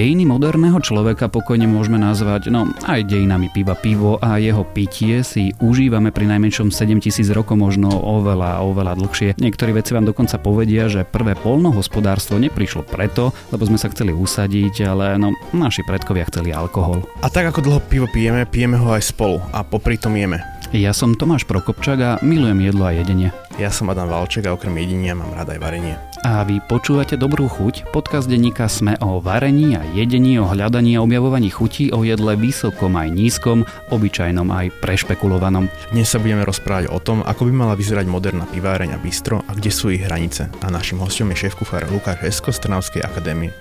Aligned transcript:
Dejiny 0.00 0.24
moderného 0.24 0.80
človeka 0.80 1.28
pokojne 1.28 1.68
môžeme 1.68 2.00
nazvať, 2.00 2.48
no 2.48 2.72
aj 2.88 3.04
dejinami 3.04 3.52
piva. 3.52 3.76
Pivo 3.76 4.16
a 4.16 4.40
jeho 4.40 4.64
pitie 4.64 5.20
si 5.20 5.52
užívame 5.60 6.08
pri 6.08 6.24
najmenšom 6.24 6.72
7000 6.72 7.20
rokov, 7.36 7.60
možno 7.60 7.92
oveľa, 7.92 8.64
oveľa 8.64 8.96
dlhšie. 8.96 9.36
Niektorí 9.36 9.76
veci 9.76 9.92
vám 9.92 10.08
dokonca 10.08 10.40
povedia, 10.40 10.88
že 10.88 11.04
prvé 11.04 11.36
polnohospodárstvo 11.36 12.40
neprišlo 12.40 12.88
preto, 12.88 13.36
lebo 13.52 13.68
sme 13.68 13.76
sa 13.76 13.92
chceli 13.92 14.16
usadiť, 14.16 14.88
ale 14.88 15.20
no, 15.20 15.36
naši 15.52 15.84
predkovia 15.84 16.24
chceli 16.32 16.48
alkohol. 16.48 17.04
A 17.20 17.28
tak 17.28 17.52
ako 17.52 17.60
dlho 17.60 17.80
pivo 17.84 18.08
pijeme, 18.08 18.48
pijeme 18.48 18.80
ho 18.80 18.96
aj 18.96 19.04
spolu 19.04 19.36
a 19.52 19.60
popri 19.60 20.00
tom 20.00 20.16
jeme. 20.16 20.40
Ja 20.72 20.96
som 20.96 21.12
Tomáš 21.12 21.44
Prokopčak 21.44 21.98
a 22.00 22.16
milujem 22.24 22.72
jedlo 22.72 22.88
a 22.88 22.96
jedenie. 22.96 23.36
Ja 23.60 23.68
som 23.68 23.92
Adam 23.92 24.08
Valček 24.08 24.48
a 24.48 24.56
okrem 24.56 24.80
jedenia 24.80 25.12
mám 25.12 25.36
rád 25.36 25.52
aj 25.52 25.60
varenie. 25.60 26.00
A 26.20 26.44
vy 26.44 26.60
počúvate 26.60 27.16
Dobrú 27.16 27.48
chuť, 27.48 27.96
podcast 27.96 28.28
denníka 28.28 28.68
Sme 28.68 28.92
o 29.00 29.24
varení 29.24 29.72
a 29.72 29.80
jedení, 29.96 30.36
o 30.36 30.44
hľadaní 30.44 31.00
a 31.00 31.04
objavovaní 31.04 31.48
chutí, 31.48 31.88
o 31.96 32.04
jedle 32.04 32.36
vysokom 32.36 32.92
aj 32.92 33.08
nízkom, 33.08 33.64
obyčajnom 33.88 34.44
aj 34.52 34.68
prešpekulovanom. 34.84 35.72
Dnes 35.88 36.12
sa 36.12 36.20
budeme 36.20 36.44
rozprávať 36.44 36.92
o 36.92 37.00
tom, 37.00 37.24
ako 37.24 37.48
by 37.48 37.52
mala 37.56 37.72
vyzerať 37.72 38.04
moderná 38.04 38.44
piváreň 38.44 38.92
a 38.92 38.98
bistro 39.00 39.40
a 39.48 39.56
kde 39.56 39.72
sú 39.72 39.88
ich 39.88 40.04
hranice. 40.04 40.52
A 40.60 40.68
našim 40.68 41.00
hostom 41.00 41.32
je 41.32 41.48
šéf-kuchár 41.48 41.88
Lukáš 41.88 42.20
Esko 42.20 42.52
z 42.52 42.68
Trnavskej 42.68 43.00
akadémie. 43.00 43.56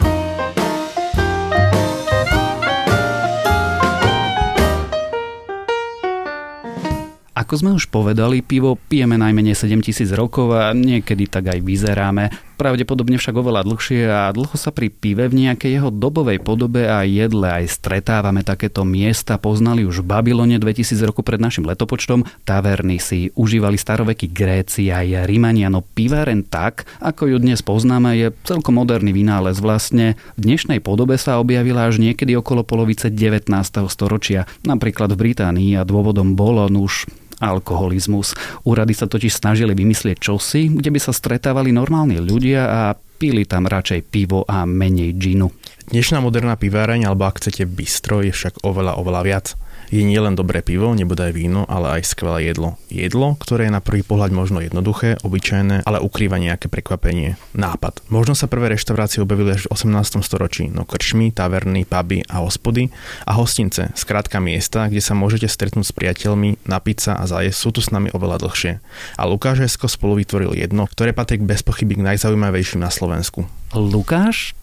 Ako 7.40 7.56
sme 7.56 7.72
už 7.72 7.88
povedali, 7.88 8.44
pivo 8.44 8.76
pijeme 8.76 9.16
najmenej 9.16 9.56
7000 9.56 10.12
rokov 10.12 10.52
a 10.52 10.76
niekedy 10.76 11.32
tak 11.32 11.56
aj 11.56 11.64
vyzeráme. 11.64 12.49
Pravdepodobne 12.60 13.16
však 13.16 13.40
oveľa 13.40 13.64
dlhšie 13.64 14.04
a 14.12 14.28
dlho 14.36 14.52
sa 14.60 14.76
pri 14.76 14.92
pive 14.92 15.32
v 15.32 15.48
nejakej 15.48 15.80
jeho 15.80 15.96
dobovej 15.96 16.44
podobe 16.44 16.92
a 16.92 17.08
jedle 17.08 17.48
aj 17.48 17.72
stretávame 17.72 18.44
takéto 18.44 18.84
miesta. 18.84 19.40
Poznali 19.40 19.88
už 19.88 20.04
v 20.04 20.12
Babylone 20.12 20.60
2000 20.60 21.08
rokov 21.08 21.24
pred 21.24 21.40
našim 21.40 21.64
letopočtom. 21.64 22.28
Taverny 22.44 23.00
si 23.00 23.32
užívali 23.40 23.80
starovekí 23.80 24.36
Gréci 24.36 24.92
aj 24.92 25.24
Rimania, 25.24 25.72
no 25.72 25.88
piváren 25.88 26.44
tak, 26.44 26.84
ako 27.00 27.32
ju 27.32 27.38
dnes 27.40 27.64
poznáme, 27.64 28.20
je 28.20 28.36
celkom 28.44 28.76
moderný 28.76 29.16
vynález. 29.16 29.64
Vlastne 29.64 30.20
v 30.36 30.52
dnešnej 30.52 30.84
podobe 30.84 31.16
sa 31.16 31.40
objavila 31.40 31.88
až 31.88 32.04
niekedy 32.04 32.36
okolo 32.36 32.68
polovice 32.68 33.08
19. 33.08 33.48
storočia. 33.88 34.52
Napríklad 34.68 35.16
v 35.16 35.32
Británii 35.32 35.80
a 35.80 35.88
dôvodom 35.88 36.36
bolo 36.36 36.68
už 36.68 37.08
alkoholizmus. 37.40 38.36
Úrady 38.68 38.94
sa 38.94 39.08
totiž 39.08 39.34
snažili 39.34 39.76
vymyslieť 39.76 40.20
čosi, 40.20 40.70
kde 40.70 40.92
by 40.92 41.00
sa 41.00 41.16
stretávali 41.16 41.72
normálni 41.72 42.20
ľudia 42.20 42.62
a 42.68 42.82
pili 42.96 43.44
tam 43.44 43.68
radšej 43.68 44.08
pivo 44.08 44.48
a 44.48 44.64
menej 44.64 45.16
džinu. 45.20 45.52
Dnešná 45.92 46.24
moderná 46.24 46.56
piváreň, 46.56 47.10
alebo 47.10 47.26
ak 47.26 47.42
chcete 47.44 47.66
bistro, 47.66 48.22
je 48.24 48.32
však 48.32 48.64
oveľa, 48.64 48.96
oveľa 49.02 49.22
viac 49.26 49.46
je 49.90 50.06
nielen 50.06 50.38
dobré 50.38 50.62
pivo, 50.62 50.94
nebude 50.94 51.26
aj 51.26 51.34
víno, 51.34 51.66
ale 51.66 52.00
aj 52.00 52.14
skvelé 52.14 52.54
jedlo. 52.54 52.78
Jedlo, 52.94 53.34
ktoré 53.42 53.68
je 53.68 53.76
na 53.76 53.82
prvý 53.82 54.06
pohľad 54.06 54.30
možno 54.30 54.62
jednoduché, 54.62 55.18
obyčajné, 55.26 55.86
ale 55.86 55.98
ukrýva 55.98 56.38
nejaké 56.38 56.70
prekvapenie, 56.70 57.42
nápad. 57.58 58.06
Možno 58.14 58.38
sa 58.38 58.46
prvé 58.46 58.78
reštaurácie 58.78 59.26
objavili 59.26 59.58
až 59.58 59.66
v 59.66 59.74
18. 59.74 60.22
storočí, 60.22 60.70
no 60.70 60.86
krčmy, 60.86 61.34
taverny, 61.34 61.90
puby 61.90 62.22
a 62.30 62.46
hospody 62.46 62.94
a 63.26 63.34
hostince, 63.34 63.90
skrátka 63.98 64.38
miesta, 64.38 64.86
kde 64.86 65.02
sa 65.02 65.18
môžete 65.18 65.50
stretnúť 65.50 65.90
s 65.90 65.94
priateľmi, 65.98 66.62
napiť 66.70 66.98
sa 67.02 67.12
a 67.18 67.26
zajesť, 67.26 67.58
sú 67.58 67.70
tu 67.74 67.82
s 67.82 67.90
nami 67.90 68.14
oveľa 68.14 68.46
dlhšie. 68.46 68.78
A 69.18 69.24
Lukáš 69.26 69.66
Esko 69.66 69.90
spolu 69.90 70.22
vytvoril 70.22 70.54
jedno, 70.54 70.86
ktoré 70.86 71.18
patrí 71.18 71.42
bez 71.42 71.66
pochyby 71.66 71.98
k 71.98 72.06
najzaujímavejším 72.14 72.86
na 72.86 72.94
Slovensku. 72.94 73.50
Lukáš, 73.74 74.54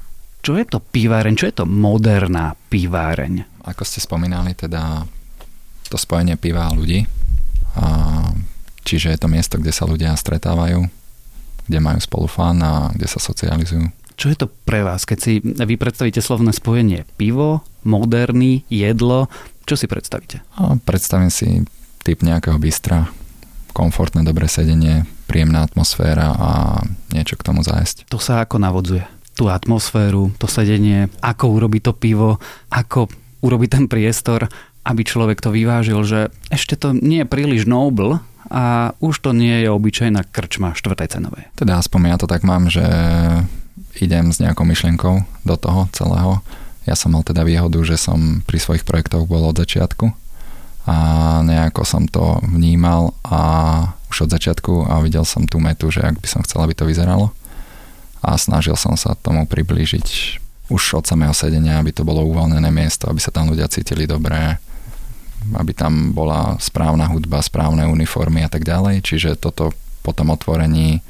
čo 0.47 0.55
je 0.55 0.63
to 0.63 0.79
piváreň? 0.79 1.35
Čo 1.35 1.47
je 1.51 1.55
to 1.59 1.67
moderná 1.67 2.55
piváreň? 2.71 3.67
Ako 3.67 3.83
ste 3.83 3.99
spomínali, 3.99 4.55
teda 4.55 5.03
to 5.93 5.99
spojenie 6.01 6.35
piva 6.39 6.69
a 6.69 6.75
ľudí. 6.75 7.05
A, 7.77 7.87
čiže 8.87 9.13
je 9.13 9.19
to 9.21 9.29
miesto, 9.29 9.61
kde 9.61 9.73
sa 9.75 9.85
ľudia 9.85 10.17
stretávajú, 10.17 10.87
kde 11.67 11.79
majú 11.79 11.99
spolu 12.01 12.27
fan 12.27 12.59
a 12.63 12.91
kde 12.95 13.07
sa 13.07 13.21
socializujú. 13.21 13.91
Čo 14.17 14.33
je 14.33 14.37
to 14.39 14.47
pre 14.49 14.81
vás, 14.81 15.05
keď 15.05 15.19
si 15.21 15.33
vy 15.45 15.77
predstavíte 15.77 16.25
slovné 16.25 16.57
spojenie 16.57 17.05
pivo, 17.21 17.61
moderný, 17.85 18.65
jedlo, 18.73 19.29
čo 19.69 19.77
si 19.77 19.85
predstavíte? 19.85 20.41
A 20.57 20.81
predstavím 20.81 21.29
si 21.29 21.69
typ 22.01 22.25
nejakého 22.25 22.57
bystra, 22.57 23.13
komfortné, 23.77 24.25
dobré 24.25 24.49
sedenie, 24.49 25.05
príjemná 25.29 25.69
atmosféra 25.69 26.33
a 26.33 26.51
niečo 27.13 27.37
k 27.37 27.45
tomu 27.45 27.61
zájsť. 27.61 28.09
To 28.09 28.17
sa 28.17 28.41
ako 28.41 28.57
navodzuje? 28.57 29.17
tú 29.37 29.53
atmosféru, 29.53 30.33
to 30.41 30.49
sedenie, 30.49 31.13
ako 31.21 31.61
urobiť 31.61 31.83
to 31.85 31.93
pivo, 31.93 32.41
ako 32.73 33.13
urobiť 33.45 33.69
ten 33.69 33.85
priestor, 33.85 34.49
aby 34.87 35.03
človek 35.03 35.43
to 35.43 35.51
vyvážil, 35.51 35.99
že 36.07 36.31
ešte 36.47 36.79
to 36.79 36.95
nie 36.95 37.27
je 37.27 37.29
príliš 37.29 37.67
noble 37.67 38.23
a 38.47 38.95
už 39.03 39.19
to 39.19 39.35
nie 39.35 39.67
je 39.67 39.69
obyčajná 39.75 40.23
krčma 40.31 40.79
štvrtej 40.79 41.19
cenovej. 41.19 41.51
Teda 41.59 41.83
aspoň 41.83 42.15
ja 42.15 42.17
to 42.23 42.31
tak 42.31 42.47
mám, 42.47 42.71
že 42.71 42.87
idem 43.99 44.31
s 44.31 44.39
nejakou 44.39 44.63
myšlienkou 44.63 45.27
do 45.43 45.57
toho 45.59 45.91
celého. 45.91 46.39
Ja 46.87 46.95
som 46.95 47.19
mal 47.19 47.27
teda 47.27 47.43
výhodu, 47.43 47.83
že 47.83 47.99
som 47.99 48.47
pri 48.47 48.63
svojich 48.63 48.87
projektoch 48.87 49.27
bol 49.27 49.43
od 49.43 49.59
začiatku 49.59 50.07
a 50.87 50.97
nejako 51.43 51.83
som 51.83 52.07
to 52.07 52.39
vnímal 52.47 53.19
a 53.27 53.41
už 54.15 54.31
od 54.31 54.39
začiatku 54.39 54.87
a 54.87 55.03
videl 55.03 55.27
som 55.27 55.51
tú 55.51 55.59
metu, 55.59 55.91
že 55.91 56.07
ak 56.07 56.23
by 56.23 56.29
som 56.31 56.47
chcel, 56.47 56.63
aby 56.63 56.79
to 56.79 56.87
vyzeralo 56.87 57.35
a 58.23 58.39
snažil 58.39 58.79
som 58.79 58.95
sa 58.95 59.19
tomu 59.19 59.51
priblížiť 59.51 60.39
už 60.71 61.03
od 61.03 61.05
samého 61.07 61.35
sedenia, 61.35 61.83
aby 61.83 61.91
to 61.91 62.07
bolo 62.07 62.23
uvoľnené 62.23 62.71
miesto, 62.71 63.11
aby 63.11 63.19
sa 63.19 63.35
tam 63.35 63.51
ľudia 63.51 63.67
cítili 63.67 64.07
dobré, 64.07 64.63
aby 65.55 65.73
tam 65.73 66.11
bola 66.17 66.59
správna 66.59 67.09
hudba, 67.11 67.43
správne 67.45 67.87
uniformy 67.87 68.43
a 68.43 68.51
tak 68.51 68.67
ďalej. 68.67 69.05
Čiže 69.05 69.39
toto 69.39 69.71
po 70.03 70.11
tom 70.15 70.31
otvorení 70.31 71.03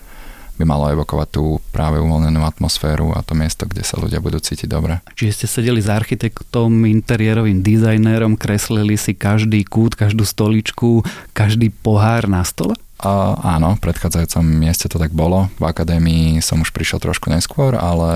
by 0.56 0.64
malo 0.64 0.88
evokovať 0.88 1.28
tú 1.36 1.60
práve 1.68 2.00
uvoľnenú 2.00 2.40
atmosféru 2.40 3.12
a 3.12 3.20
to 3.20 3.36
miesto, 3.36 3.68
kde 3.68 3.84
sa 3.84 4.00
ľudia 4.00 4.24
budú 4.24 4.40
cítiť 4.40 4.64
dobre. 4.64 5.04
Čiže 5.12 5.44
ste 5.44 5.46
sedeli 5.60 5.84
s 5.84 5.92
architektom, 5.92 6.88
interiérovým 6.88 7.60
dizajnérom, 7.60 8.40
kreslili 8.40 8.96
si 8.96 9.12
každý 9.12 9.68
kút, 9.68 9.92
každú 9.92 10.24
stoličku, 10.24 11.04
každý 11.36 11.68
pohár 11.68 12.24
na 12.24 12.40
stole? 12.40 12.72
A 12.96 13.36
áno, 13.60 13.76
v 13.76 13.84
predchádzajúcom 13.84 14.40
mieste 14.40 14.88
to 14.88 14.96
tak 14.96 15.12
bolo. 15.12 15.52
V 15.60 15.68
akadémii 15.68 16.40
som 16.40 16.64
už 16.64 16.72
prišiel 16.72 16.96
trošku 16.96 17.28
neskôr, 17.28 17.76
ale 17.76 18.08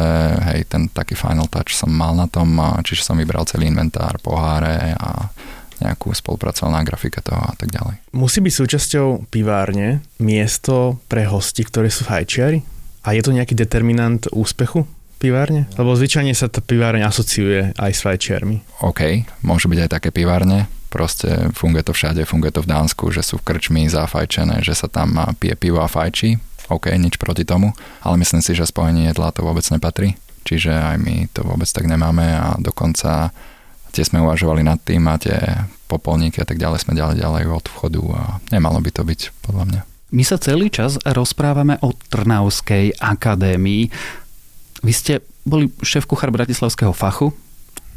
hej, 0.49 0.65
ten 0.73 0.89
taký 0.89 1.13
final 1.13 1.45
touch 1.53 1.77
som 1.77 1.93
mal 1.93 2.17
na 2.17 2.25
tom, 2.25 2.57
čiže 2.81 3.05
som 3.05 3.21
vybral 3.21 3.45
celý 3.45 3.69
inventár, 3.69 4.17
poháre 4.25 4.97
a 4.97 5.29
nejakú 5.81 6.13
spolupracoval 6.13 6.77
na 6.77 6.83
grafike 6.85 7.21
toho 7.25 7.41
a 7.41 7.55
tak 7.57 7.73
ďalej. 7.73 8.01
Musí 8.13 8.39
byť 8.45 8.55
súčasťou 8.55 9.33
pivárne 9.33 10.05
miesto 10.21 11.01
pre 11.09 11.25
hosti, 11.27 11.65
ktorí 11.65 11.89
sú 11.89 12.05
fajčiari? 12.07 12.63
A 13.05 13.17
je 13.17 13.25
to 13.25 13.33
nejaký 13.33 13.57
determinant 13.57 14.29
úspechu 14.29 14.85
pivárne? 15.17 15.65
Lebo 15.81 15.97
zvyčajne 15.97 16.37
sa 16.37 16.53
tá 16.53 16.61
pivárne 16.61 17.05
asociuje 17.05 17.73
aj 17.77 17.93
s 17.97 18.01
fajčiarmi. 18.05 18.85
OK, 18.85 19.25
môžu 19.41 19.73
byť 19.73 19.79
aj 19.89 19.91
také 19.91 20.11
pivárne, 20.13 20.69
Proste 20.91 21.55
funguje 21.55 21.87
to 21.87 21.95
všade, 21.95 22.27
funguje 22.27 22.51
to 22.51 22.67
v 22.67 22.71
Dánsku, 22.75 23.15
že 23.15 23.23
sú 23.23 23.39
v 23.39 23.47
krčmi 23.47 23.87
zafajčené, 23.87 24.59
že 24.67 24.75
sa 24.75 24.91
tam 24.91 25.15
pije 25.39 25.55
pivo 25.55 25.79
a 25.79 25.87
fajčí. 25.87 26.35
OK, 26.67 26.91
nič 26.99 27.15
proti 27.15 27.47
tomu, 27.47 27.71
ale 28.03 28.19
myslím 28.19 28.43
si, 28.43 28.59
že 28.59 28.67
spojenie 28.67 29.07
jedla 29.07 29.31
to 29.31 29.47
vôbec 29.47 29.63
nepatrí. 29.71 30.19
Čiže 30.43 30.75
aj 30.75 30.97
my 30.99 31.31
to 31.31 31.47
vôbec 31.47 31.71
tak 31.71 31.87
nemáme 31.87 32.27
a 32.27 32.59
dokonca 32.59 33.31
tie 33.91 34.07
sme 34.07 34.23
uvažovali 34.23 34.63
nad 34.65 34.79
tým 34.81 35.05
a 35.11 35.21
tie 35.21 35.37
popolníky 35.91 36.39
a 36.41 36.47
tak 36.47 36.63
ďalej 36.63 36.87
sme 36.87 36.95
ďalej 36.95 37.21
ďalej 37.21 37.43
od 37.51 37.67
vchodu 37.67 38.03
a 38.15 38.23
nemalo 38.55 38.79
by 38.79 38.91
to 38.95 39.03
byť 39.03 39.21
podľa 39.43 39.65
mňa. 39.67 39.81
My 40.11 40.23
sa 40.27 40.39
celý 40.43 40.71
čas 40.71 40.99
rozprávame 41.07 41.79
o 41.87 41.95
Trnavskej 41.95 42.99
akadémii. 42.99 43.91
Vy 44.83 44.93
ste 44.95 45.23
boli 45.47 45.71
šéf-kuchár 45.83 46.35
Bratislavského 46.35 46.91
fachu, 46.91 47.31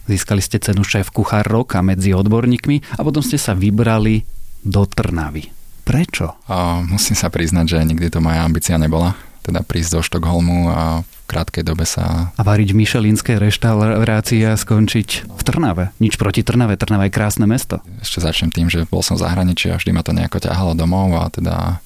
Získali 0.04 0.44
ste 0.44 0.60
cenu 0.60 0.84
šéf 0.84 1.16
kuchár 1.16 1.48
roka 1.48 1.80
medzi 1.80 2.12
odborníkmi 2.12 3.00
a 3.00 3.02
potom 3.08 3.24
ste 3.24 3.40
sa 3.40 3.56
vybrali 3.56 4.28
do 4.60 4.84
Trnavy. 4.84 5.48
Prečo? 5.84 6.44
A 6.48 6.84
musím 6.84 7.16
sa 7.16 7.32
priznať, 7.32 7.76
že 7.76 7.88
nikdy 7.88 8.12
to 8.12 8.20
moja 8.20 8.44
ambícia 8.44 8.76
nebola. 8.76 9.16
Teda 9.44 9.60
prísť 9.60 10.00
do 10.00 10.02
Štokholmu 10.02 10.72
a 10.72 11.04
v 11.04 11.24
krátkej 11.28 11.68
dobe 11.68 11.84
sa... 11.84 12.32
A 12.40 12.42
variť 12.48 12.72
v 12.72 12.80
Michelinskej 12.84 13.44
reštaurácii 13.44 14.48
a 14.48 14.56
skončiť 14.56 15.28
v 15.28 15.42
Trnave. 15.44 15.92
Nič 16.00 16.16
proti 16.16 16.48
Trnave, 16.48 16.80
Trnava 16.80 17.12
je 17.12 17.16
krásne 17.16 17.44
mesto. 17.44 17.84
Ešte 18.00 18.24
začnem 18.24 18.56
tým, 18.56 18.72
že 18.72 18.88
bol 18.88 19.04
som 19.04 19.20
v 19.20 19.28
zahraničí 19.28 19.68
a 19.68 19.76
vždy 19.76 19.92
ma 19.92 20.02
to 20.02 20.16
nejako 20.16 20.40
ťahalo 20.40 20.80
domov 20.80 21.12
a 21.20 21.28
teda 21.28 21.84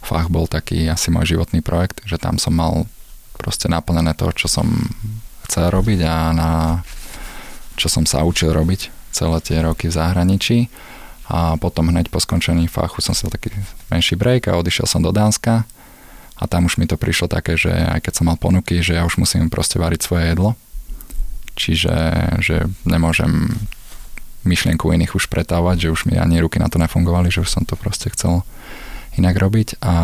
fach 0.00 0.32
bol 0.32 0.46
taký 0.48 0.88
asi 0.88 1.12
môj 1.12 1.36
životný 1.36 1.60
projekt, 1.60 2.00
že 2.08 2.16
tam 2.16 2.40
som 2.40 2.54
mal 2.56 2.88
proste 3.36 3.68
naplnené 3.68 4.16
to, 4.16 4.30
čo 4.32 4.48
som 4.48 4.68
chcel 5.48 5.72
robiť 5.72 6.00
a 6.06 6.14
na 6.30 6.50
čo 7.74 7.88
som 7.88 8.04
sa 8.04 8.22
učil 8.22 8.52
robiť 8.52 8.92
celé 9.10 9.40
tie 9.40 9.58
roky 9.64 9.88
v 9.88 9.96
zahraničí 9.96 10.58
a 11.30 11.56
potom 11.56 11.88
hneď 11.88 12.12
po 12.12 12.20
skončení 12.20 12.68
fachu 12.68 13.00
som 13.00 13.16
sa 13.16 13.32
taký 13.32 13.48
menší 13.88 14.20
break 14.20 14.52
a 14.52 14.58
odišiel 14.60 14.84
som 14.84 15.00
do 15.00 15.10
Dánska 15.10 15.64
a 16.40 16.48
tam 16.48 16.64
už 16.64 16.80
mi 16.80 16.88
to 16.88 16.96
prišlo 16.96 17.28
také, 17.28 17.60
že 17.60 17.68
aj 17.68 18.00
keď 18.08 18.12
som 18.16 18.26
mal 18.32 18.40
ponuky, 18.40 18.80
že 18.80 18.96
ja 18.96 19.04
už 19.04 19.20
musím 19.20 19.52
proste 19.52 19.76
variť 19.76 20.00
svoje 20.00 20.32
jedlo, 20.32 20.56
čiže 21.54 21.94
že 22.40 22.64
nemôžem 22.88 23.52
myšlienku 24.48 24.88
iných 24.88 25.12
už 25.12 25.28
pretávať, 25.28 25.84
že 25.84 25.92
už 25.92 26.00
mi 26.08 26.16
ani 26.16 26.40
ruky 26.40 26.56
na 26.56 26.72
to 26.72 26.80
nefungovali, 26.80 27.28
že 27.28 27.44
už 27.44 27.52
som 27.52 27.68
to 27.68 27.76
proste 27.76 28.08
chcel 28.16 28.40
inak 29.20 29.36
robiť. 29.36 29.76
A 29.84 29.94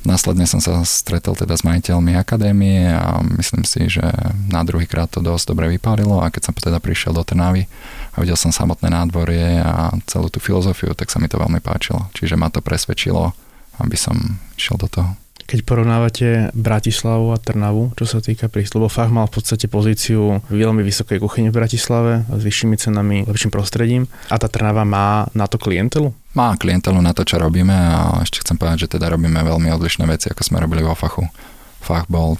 Následne 0.00 0.48
som 0.48 0.64
sa 0.64 0.80
stretol 0.88 1.36
teda 1.36 1.52
s 1.52 1.60
majiteľmi 1.60 2.16
akadémie 2.16 2.88
a 2.88 3.20
myslím 3.36 3.68
si, 3.68 3.92
že 3.92 4.00
na 4.48 4.64
druhý 4.64 4.88
krát 4.88 5.12
to 5.12 5.20
dosť 5.20 5.52
dobre 5.52 5.68
vypálilo. 5.76 6.24
A 6.24 6.32
keď 6.32 6.48
som 6.48 6.56
teda 6.56 6.80
prišiel 6.80 7.12
do 7.12 7.20
Trnavy 7.20 7.68
a 8.16 8.24
videl 8.24 8.40
som 8.40 8.48
samotné 8.48 8.88
nádvorie 8.88 9.60
a 9.60 9.92
celú 10.08 10.32
tú 10.32 10.40
filozofiu, 10.40 10.96
tak 10.96 11.12
sa 11.12 11.20
mi 11.20 11.28
to 11.28 11.36
veľmi 11.36 11.60
páčilo. 11.60 12.08
Čiže 12.16 12.40
ma 12.40 12.48
to 12.48 12.64
presvedčilo, 12.64 13.36
aby 13.82 13.96
som 13.96 14.14
išiel 14.54 14.76
do 14.76 14.88
toho. 14.88 15.10
Keď 15.50 15.66
porovnávate 15.66 16.54
Bratislavu 16.54 17.34
a 17.34 17.42
Trnavu, 17.42 17.90
čo 17.98 18.06
sa 18.06 18.22
týka 18.22 18.46
prísľubu, 18.46 18.86
fach 18.86 19.10
mal 19.10 19.26
v 19.26 19.42
podstate 19.42 19.66
pozíciu 19.66 20.46
veľmi 20.46 20.78
vysokej 20.86 21.18
kuchyne 21.18 21.50
v 21.50 21.58
Bratislave 21.58 22.22
s 22.22 22.38
vyššími 22.46 22.78
cenami, 22.78 23.26
lepším 23.26 23.50
prostredím 23.50 24.06
a 24.30 24.38
tá 24.38 24.46
Trnava 24.46 24.86
má 24.86 25.26
na 25.34 25.50
to 25.50 25.58
klientelu? 25.58 26.14
Má 26.38 26.54
klientelu 26.54 27.02
na 27.02 27.10
to, 27.10 27.26
čo 27.26 27.42
robíme 27.42 27.74
a 27.74 28.22
ešte 28.22 28.46
chcem 28.46 28.54
povedať, 28.54 28.86
že 28.86 28.94
teda 28.94 29.10
robíme 29.10 29.42
veľmi 29.42 29.74
odlišné 29.74 30.06
veci, 30.06 30.30
ako 30.30 30.38
sme 30.46 30.62
robili 30.62 30.86
vo 30.86 30.94
fachu. 30.94 31.26
Fach 31.82 32.06
bol, 32.06 32.38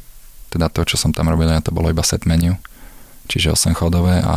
teda 0.54 0.70
to, 0.70 0.87
čo 0.87 0.94
som 0.94 1.10
tam 1.10 1.34
robil, 1.34 1.50
to 1.66 1.75
bolo 1.75 1.90
iba 1.90 2.06
set 2.06 2.31
menu, 2.31 2.54
čiže 3.26 3.58
8 3.58 3.75
chodové 3.75 4.22
a 4.22 4.37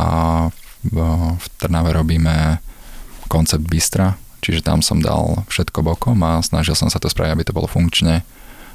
v 0.82 1.46
Trnave 1.62 1.94
robíme 1.94 2.58
koncept 3.30 3.70
bistra, 3.70 4.18
čiže 4.44 4.68
tam 4.68 4.84
som 4.84 5.00
dal 5.00 5.48
všetko 5.48 5.80
bokom 5.80 6.20
a 6.22 6.44
snažil 6.44 6.76
som 6.76 6.92
sa 6.92 7.00
to 7.00 7.08
spraviť, 7.08 7.32
aby 7.32 7.44
to 7.48 7.56
bolo 7.56 7.72
funkčne, 7.72 8.28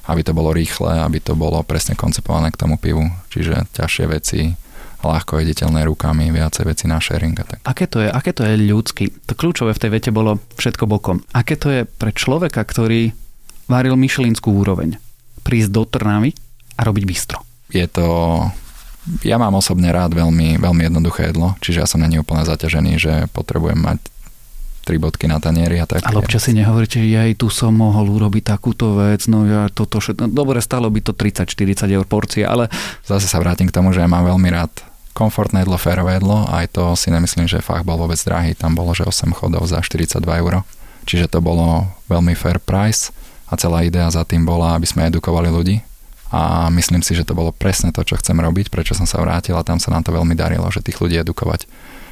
aby 0.08 0.20
to 0.24 0.32
bolo 0.32 0.56
rýchle, 0.56 1.04
aby 1.04 1.20
to 1.20 1.36
bolo 1.36 1.60
presne 1.60 1.92
koncipované 1.92 2.48
k 2.48 2.60
tomu 2.64 2.80
pivu. 2.80 3.04
Čiže 3.28 3.68
ťažšie 3.76 4.04
veci, 4.08 4.56
ľahko 5.04 5.38
jediteľné 5.44 5.84
rukami, 5.86 6.32
viacej 6.32 6.64
veci 6.64 6.84
na 6.90 6.98
sharing 6.98 7.36
a 7.38 7.44
tak. 7.44 7.60
Aké 7.68 7.84
to 7.86 8.02
je, 8.02 8.08
aké 8.08 8.32
to 8.32 8.42
je 8.42 8.56
ľudský? 8.56 9.12
To 9.28 9.36
kľúčové 9.36 9.76
v 9.76 9.82
tej 9.84 9.90
vete 9.92 10.10
bolo 10.10 10.40
všetko 10.58 10.88
bokom. 10.88 11.22
Aké 11.36 11.54
to 11.54 11.70
je 11.70 11.82
pre 11.86 12.10
človeka, 12.10 12.64
ktorý 12.64 13.12
varil 13.70 13.94
myšelinskú 13.94 14.50
úroveň? 14.50 14.96
Prísť 15.44 15.70
do 15.70 15.84
Trnavy 15.86 16.34
a 16.74 16.80
robiť 16.82 17.04
bistro. 17.04 17.38
Je 17.68 17.84
to 17.84 18.08
ja 19.24 19.40
mám 19.40 19.56
osobne 19.56 19.88
rád 19.88 20.12
veľmi, 20.12 20.60
veľmi 20.60 20.82
jednoduché 20.84 21.32
jedlo, 21.32 21.56
čiže 21.64 21.80
ja 21.80 21.88
som 21.88 22.04
není 22.04 22.20
úplne 22.20 22.44
zaťažený, 22.44 22.92
že 23.00 23.12
potrebujem 23.32 23.80
mať 23.80 23.98
tri 24.88 24.96
bodky 24.96 25.28
na 25.28 25.36
tanieri 25.36 25.76
a 25.76 25.84
tak. 25.84 26.00
Ale 26.08 26.24
občas 26.24 26.48
si 26.48 26.56
nehovoríte, 26.56 26.96
že 27.04 27.20
aj 27.20 27.44
tu 27.44 27.52
som 27.52 27.76
mohol 27.76 28.08
urobiť 28.08 28.56
takúto 28.56 28.96
vec, 28.96 29.28
no 29.28 29.44
ja 29.44 29.68
toto 29.68 30.00
všetko, 30.00 30.24
no, 30.24 30.32
dobre, 30.32 30.64
stalo 30.64 30.88
by 30.88 31.04
to 31.04 31.12
30-40 31.12 31.92
eur 31.92 32.08
porcie, 32.08 32.48
ale... 32.48 32.72
Zase 33.04 33.28
sa 33.28 33.36
vrátim 33.36 33.68
k 33.68 33.76
tomu, 33.76 33.92
že 33.92 34.00
ja 34.00 34.08
mám 34.08 34.24
veľmi 34.24 34.48
rád 34.48 34.72
komfortné 35.12 35.68
jedlo, 35.68 35.76
férové 35.76 36.16
jedlo, 36.16 36.48
aj 36.48 36.72
to 36.72 36.96
si 36.96 37.12
nemyslím, 37.12 37.44
že 37.44 37.60
fakt 37.60 37.84
bol 37.84 38.00
vôbec 38.00 38.16
drahý, 38.16 38.56
tam 38.56 38.72
bolo, 38.72 38.96
že 38.96 39.04
8 39.04 39.28
chodov 39.36 39.68
za 39.68 39.84
42 39.84 40.24
eur, 40.24 40.64
čiže 41.04 41.28
to 41.28 41.44
bolo 41.44 41.84
veľmi 42.08 42.32
fair 42.32 42.56
price 42.56 43.12
a 43.50 43.58
celá 43.60 43.84
idea 43.84 44.08
za 44.08 44.24
tým 44.24 44.48
bola, 44.48 44.78
aby 44.78 44.86
sme 44.88 45.10
edukovali 45.10 45.52
ľudí 45.52 45.82
a 46.28 46.68
myslím 46.68 47.00
si, 47.00 47.16
že 47.16 47.24
to 47.24 47.32
bolo 47.32 47.56
presne 47.56 47.88
to, 47.88 48.04
čo 48.04 48.20
chcem 48.20 48.36
robiť, 48.36 48.68
prečo 48.68 48.92
som 48.92 49.08
sa 49.08 49.18
vrátil 49.24 49.56
a 49.56 49.64
tam 49.64 49.80
sa 49.80 49.88
nám 49.88 50.04
to 50.04 50.12
veľmi 50.12 50.36
darilo, 50.36 50.68
že 50.68 50.84
tých 50.84 51.00
ľudí 51.00 51.16
edukovať. 51.16 51.64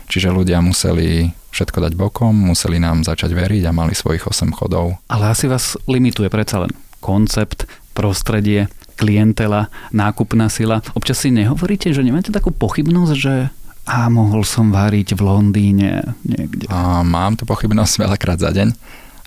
Čiže 0.08 0.32
ľudia 0.32 0.64
museli 0.64 1.36
všetko 1.56 1.88
dať 1.88 1.92
bokom, 1.96 2.36
museli 2.36 2.76
nám 2.76 3.00
začať 3.00 3.32
veriť 3.32 3.64
a 3.64 3.72
mali 3.72 3.96
svojich 3.96 4.28
8 4.28 4.52
chodov. 4.52 5.00
Ale 5.08 5.32
asi 5.32 5.48
vás 5.48 5.80
limituje 5.88 6.28
predsa 6.28 6.68
len 6.68 6.72
koncept, 7.00 7.64
prostredie, 7.96 8.68
klientela, 9.00 9.72
nákupná 9.88 10.52
sila. 10.52 10.84
Občas 10.92 11.24
si 11.24 11.32
nehovoríte, 11.32 11.88
že 11.96 12.04
nemáte 12.04 12.28
takú 12.28 12.52
pochybnosť, 12.52 13.14
že 13.16 13.48
a 13.86 14.10
mohol 14.10 14.42
som 14.42 14.74
váriť 14.74 15.14
v 15.14 15.22
Londýne 15.22 16.18
niekde. 16.26 16.66
A 16.66 17.06
mám 17.06 17.38
tu 17.38 17.46
pochybnosť 17.46 18.02
veľakrát 18.02 18.42
za 18.42 18.50
deň. 18.50 18.74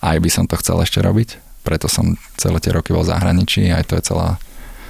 Aj 0.03 0.19
by 0.19 0.29
som 0.29 0.43
to 0.51 0.59
chcel 0.59 0.83
ešte 0.83 0.99
robiť. 0.99 1.39
Preto 1.63 1.87
som 1.87 2.19
celé 2.35 2.59
tie 2.59 2.75
roky 2.75 2.91
bol 2.91 3.07
v 3.07 3.11
zahraničí. 3.15 3.71
Aj 3.71 3.87
to 3.87 3.95
je 3.95 4.03
celá 4.03 4.35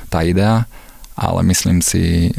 tá 0.09 0.25
idea. 0.25 0.65
Ale 1.13 1.45
myslím 1.45 1.85
si, 1.85 2.33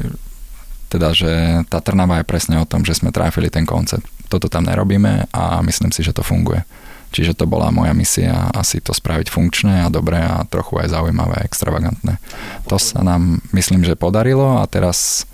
teda, 0.91 1.15
že 1.15 1.63
tá 1.71 1.79
Trnava 1.79 2.19
je 2.19 2.27
presne 2.27 2.59
o 2.59 2.67
tom, 2.67 2.83
že 2.83 2.99
sme 2.99 3.15
tráfili 3.15 3.47
ten 3.47 3.63
koncept. 3.63 4.11
Toto 4.31 4.47
tam 4.47 4.71
nerobíme 4.71 5.27
a 5.35 5.59
myslím 5.67 5.91
si, 5.91 6.07
že 6.07 6.15
to 6.15 6.23
funguje. 6.23 6.63
Čiže 7.11 7.35
to 7.35 7.51
bola 7.51 7.75
moja 7.75 7.91
misia 7.91 8.55
asi 8.55 8.79
to 8.79 8.95
spraviť 8.95 9.35
funkčné 9.35 9.83
a 9.83 9.91
dobré 9.91 10.23
a 10.23 10.47
trochu 10.47 10.79
aj 10.79 10.95
zaujímavé 10.95 11.43
a 11.43 11.47
extravagantné. 11.47 12.23
To 12.71 12.79
sa 12.79 13.03
nám 13.03 13.43
myslím, 13.51 13.83
že 13.83 13.99
podarilo 13.99 14.63
a 14.63 14.65
teraz 14.71 15.27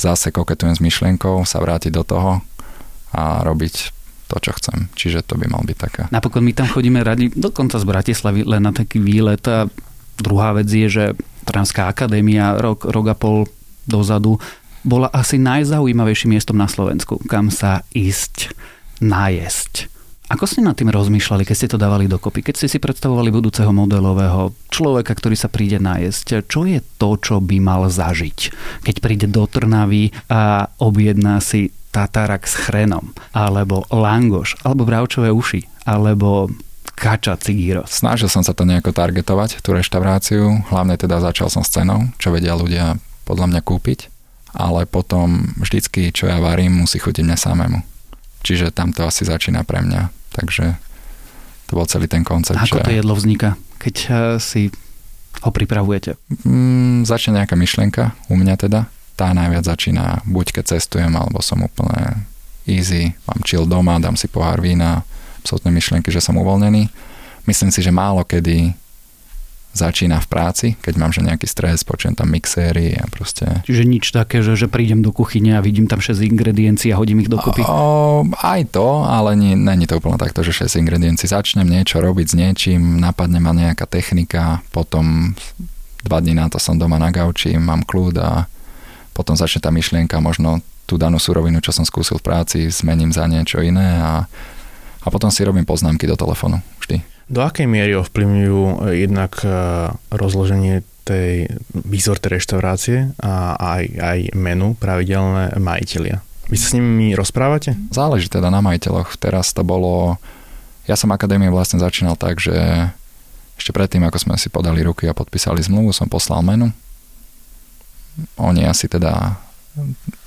zase 0.00 0.32
koketujem 0.32 0.72
s 0.72 0.80
myšlienkou 0.80 1.44
sa 1.44 1.60
vrátiť 1.60 1.92
do 1.92 2.02
toho 2.08 2.32
a 3.12 3.44
robiť 3.44 3.92
to, 4.32 4.36
čo 4.40 4.56
chcem. 4.56 4.88
Čiže 4.96 5.20
to 5.20 5.36
by 5.36 5.52
mal 5.52 5.60
byť 5.68 5.76
taká. 5.76 6.02
Napokon 6.08 6.40
my 6.40 6.56
tam 6.56 6.68
chodíme 6.72 7.04
radi, 7.04 7.28
dokonca 7.28 7.76
z 7.76 7.84
Bratislavy, 7.84 8.48
len 8.48 8.64
na 8.64 8.72
taký 8.72 8.96
výlet 8.96 9.44
a 9.44 9.68
druhá 10.16 10.56
vec 10.56 10.68
je, 10.68 10.88
že 10.88 11.04
Transká 11.48 11.88
akadémia 11.88 12.60
rok, 12.60 12.84
rok 12.84 13.06
a 13.08 13.16
pol 13.16 13.48
dozadu 13.88 14.36
bola 14.88 15.12
asi 15.12 15.36
najzaujímavejším 15.36 16.34
miestom 16.34 16.56
na 16.56 16.66
Slovensku, 16.66 17.20
kam 17.28 17.52
sa 17.52 17.84
ísť 17.92 18.56
najesť. 19.04 19.92
Ako 20.28 20.44
ste 20.44 20.60
nad 20.60 20.76
tým 20.76 20.92
rozmýšľali, 20.92 21.48
keď 21.48 21.56
ste 21.56 21.72
to 21.72 21.80
dávali 21.80 22.04
dokopy? 22.04 22.44
Keď 22.44 22.54
ste 22.60 22.68
si 22.68 22.78
predstavovali 22.80 23.32
budúceho 23.32 23.72
modelového 23.72 24.52
človeka, 24.68 25.16
ktorý 25.16 25.32
sa 25.32 25.48
príde 25.48 25.80
najesť, 25.80 26.44
čo 26.44 26.68
je 26.68 26.84
to, 27.00 27.16
čo 27.16 27.40
by 27.40 27.56
mal 27.64 27.88
zažiť? 27.88 28.52
Keď 28.84 28.96
príde 29.00 29.24
do 29.24 29.48
Trnavy 29.48 30.12
a 30.28 30.68
objedná 30.84 31.40
si 31.40 31.72
tatarak 31.88 32.44
s 32.44 32.60
chrenom, 32.60 33.16
alebo 33.32 33.88
langoš, 33.88 34.60
alebo 34.60 34.84
bravčové 34.84 35.32
uši, 35.32 35.64
alebo 35.88 36.52
kača 36.92 37.40
cigíro. 37.40 37.88
Snažil 37.88 38.28
som 38.28 38.44
sa 38.44 38.52
to 38.52 38.68
nejako 38.68 38.92
targetovať, 38.92 39.64
tú 39.64 39.72
reštauráciu, 39.72 40.60
hlavne 40.68 41.00
teda 41.00 41.24
začal 41.24 41.48
som 41.48 41.64
s 41.64 41.72
cenou, 41.72 42.04
čo 42.20 42.28
vedia 42.28 42.52
ľudia 42.52 43.00
podľa 43.24 43.48
mňa 43.48 43.60
kúpiť 43.64 44.17
ale 44.56 44.88
potom 44.88 45.52
vždycky, 45.60 46.12
čo 46.12 46.28
ja 46.28 46.40
varím, 46.40 46.84
musí 46.84 46.96
chutiť 46.96 47.24
mňa 47.24 47.38
samému. 47.38 47.78
Čiže 48.46 48.72
tam 48.72 48.94
to 48.94 49.04
asi 49.04 49.28
začína 49.28 49.66
pre 49.66 49.84
mňa. 49.84 50.08
Takže 50.32 50.78
to 51.68 51.72
bol 51.76 51.84
celý 51.84 52.08
ten 52.08 52.24
koncept. 52.24 52.56
Ako 52.56 52.80
že... 52.80 52.86
to 52.86 52.92
jedlo 52.96 53.12
vzniká, 53.12 53.60
keď 53.76 53.94
eh, 54.08 54.12
si 54.40 54.72
ho 55.44 55.50
pripravujete? 55.52 56.18
Mm, 56.42 57.06
začne 57.06 57.42
nejaká 57.42 57.54
myšlienka, 57.54 58.16
u 58.32 58.34
mňa 58.34 58.54
teda. 58.58 58.80
Tá 59.18 59.34
najviac 59.34 59.66
začína 59.66 60.22
buď 60.26 60.60
keď 60.62 60.78
cestujem, 60.78 61.10
alebo 61.10 61.42
som 61.42 61.62
úplne 61.62 62.22
easy, 62.68 63.14
mám 63.26 63.40
chill 63.42 63.66
doma, 63.66 63.98
dám 63.98 64.14
si 64.14 64.30
pohár 64.30 64.62
vína, 64.62 65.02
absolútne 65.42 65.74
myšlienky, 65.74 66.10
že 66.10 66.22
som 66.22 66.38
uvoľnený. 66.38 66.86
Myslím 67.48 67.72
si, 67.72 67.80
že 67.80 67.94
málo 67.94 68.22
kedy 68.22 68.76
začína 69.72 70.18
v 70.18 70.28
práci, 70.28 70.66
keď 70.80 70.94
mám 70.98 71.12
že 71.14 71.22
nejaký 71.22 71.46
stres, 71.46 71.86
počujem 71.86 72.18
tam 72.18 72.32
mixéry 72.32 72.98
a 72.98 73.06
proste... 73.06 73.46
Čiže 73.68 73.84
nič 73.86 74.10
také, 74.10 74.42
že, 74.42 74.58
že 74.58 74.66
prídem 74.66 75.04
do 75.04 75.14
kuchyne 75.14 75.54
a 75.56 75.64
vidím 75.64 75.86
tam 75.86 76.02
6 76.02 76.18
ingrediencií 76.18 76.90
a 76.90 76.98
hodím 76.98 77.22
ich 77.22 77.30
dokopy? 77.30 77.62
O, 77.64 78.26
aj 78.42 78.74
to, 78.74 79.06
ale 79.06 79.38
nie, 79.38 79.54
není 79.54 79.86
to 79.86 80.00
úplne 80.00 80.18
takto, 80.18 80.42
že 80.42 80.66
6 80.66 80.82
ingrediencií. 80.82 81.30
Začnem 81.30 81.68
niečo 81.68 82.02
robiť 82.02 82.26
s 82.26 82.34
niečím, 82.34 82.98
napadne 82.98 83.38
ma 83.38 83.54
nejaká 83.54 83.86
technika, 83.86 84.64
potom 84.74 85.36
dva 86.02 86.18
dní 86.18 86.34
na 86.34 86.48
to 86.48 86.56
som 86.56 86.78
doma 86.78 86.96
na 86.98 87.12
gauči, 87.12 87.54
mám 87.58 87.84
kľud 87.84 88.16
a 88.18 88.48
potom 89.12 89.34
začne 89.34 89.62
tá 89.62 89.70
myšlienka, 89.74 90.22
možno 90.22 90.62
tú 90.88 90.96
danú 90.96 91.20
surovinu, 91.20 91.60
čo 91.60 91.74
som 91.74 91.84
skúsil 91.84 92.16
v 92.16 92.26
práci, 92.26 92.58
zmením 92.72 93.12
za 93.12 93.28
niečo 93.28 93.60
iné 93.60 94.00
a, 94.00 94.24
a 95.04 95.06
potom 95.12 95.28
si 95.28 95.44
robím 95.44 95.68
poznámky 95.68 96.08
do 96.08 96.16
telefónu 96.16 96.64
vždy. 96.80 97.17
Do 97.28 97.44
akej 97.44 97.68
miery 97.68 97.92
ovplyvňujú 98.00 98.60
eh, 98.88 99.04
jednak 99.04 99.40
eh, 99.44 99.92
rozloženie 100.08 100.82
tej 101.08 101.48
výzor 101.72 102.20
tej 102.20 102.36
reštaurácie 102.36 103.16
a 103.24 103.56
aj, 103.56 103.84
aj 103.96 104.18
menu 104.36 104.76
pravidelné 104.76 105.56
majiteľia? 105.56 106.20
Vy 106.52 106.56
sa 106.56 106.72
s 106.72 106.76
nimi 106.76 107.16
rozprávate? 107.16 107.76
Záleží 107.92 108.28
teda 108.28 108.52
na 108.52 108.60
majiteľoch. 108.60 109.16
Teraz 109.16 109.52
to 109.56 109.64
bolo... 109.64 110.20
Ja 110.88 110.96
som 110.96 111.12
akadémiu 111.12 111.52
vlastne 111.52 111.80
začínal 111.80 112.16
tak, 112.16 112.40
že 112.40 112.56
ešte 113.60 113.72
predtým, 113.76 114.04
ako 114.08 114.16
sme 114.16 114.34
si 114.40 114.48
podali 114.48 114.80
ruky 114.80 115.04
a 115.08 115.16
podpísali 115.16 115.60
zmluvu, 115.60 115.92
som 115.92 116.08
poslal 116.08 116.40
menu. 116.40 116.72
Oni 118.40 118.64
asi 118.64 118.88
teda 118.88 119.36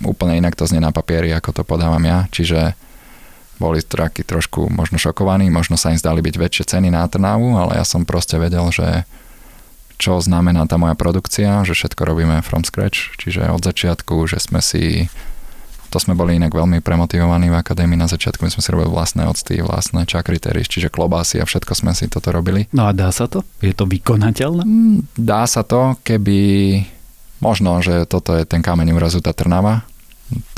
úplne 0.06 0.38
inak 0.38 0.54
to 0.54 0.70
znie 0.70 0.78
na 0.78 0.94
papieri, 0.94 1.34
ako 1.34 1.62
to 1.62 1.64
podávam 1.66 2.02
ja, 2.06 2.30
čiže 2.30 2.78
boli 3.62 3.86
takí 3.86 4.26
trošku 4.26 4.74
možno 4.74 4.98
šokovaní, 4.98 5.54
možno 5.54 5.78
sa 5.78 5.94
im 5.94 6.02
zdali 6.02 6.26
byť 6.26 6.36
väčšie 6.42 6.64
ceny 6.74 6.90
na 6.90 7.06
Trnavu, 7.06 7.54
ale 7.54 7.78
ja 7.78 7.86
som 7.86 8.02
proste 8.02 8.42
vedel, 8.42 8.66
že 8.74 9.06
čo 10.02 10.18
znamená 10.18 10.66
tá 10.66 10.82
moja 10.82 10.98
produkcia, 10.98 11.62
že 11.62 11.78
všetko 11.78 12.02
robíme 12.02 12.42
from 12.42 12.66
scratch, 12.66 13.14
čiže 13.22 13.46
od 13.54 13.62
začiatku, 13.62 14.26
že 14.26 14.42
sme 14.42 14.58
si 14.58 15.06
to 15.92 16.00
sme 16.00 16.16
boli 16.16 16.40
inak 16.40 16.56
veľmi 16.56 16.80
premotivovaní 16.80 17.52
v 17.52 17.60
akadémii 17.60 18.00
na 18.00 18.08
začiatku, 18.08 18.48
my 18.48 18.52
sme 18.56 18.64
si 18.64 18.72
robili 18.72 18.88
vlastné 18.88 19.28
octy, 19.28 19.60
vlastné 19.60 20.08
čakritéry, 20.08 20.64
čiže 20.64 20.88
klobásy 20.88 21.44
a 21.44 21.46
všetko 21.46 21.76
sme 21.76 21.92
si 21.92 22.08
toto 22.08 22.32
robili. 22.32 22.72
No 22.72 22.88
a 22.88 22.96
dá 22.96 23.12
sa 23.12 23.28
to? 23.28 23.44
Je 23.60 23.76
to 23.76 23.84
vykonateľné? 23.84 24.64
Mm, 24.64 25.04
dá 25.20 25.44
sa 25.52 25.68
to, 25.68 26.00
keby 26.08 26.40
možno, 27.44 27.84
že 27.84 28.08
toto 28.08 28.32
je 28.40 28.48
ten 28.48 28.64
kameň 28.64 28.96
úrazu 28.96 29.20
tá 29.20 29.36
Trnava, 29.36 29.84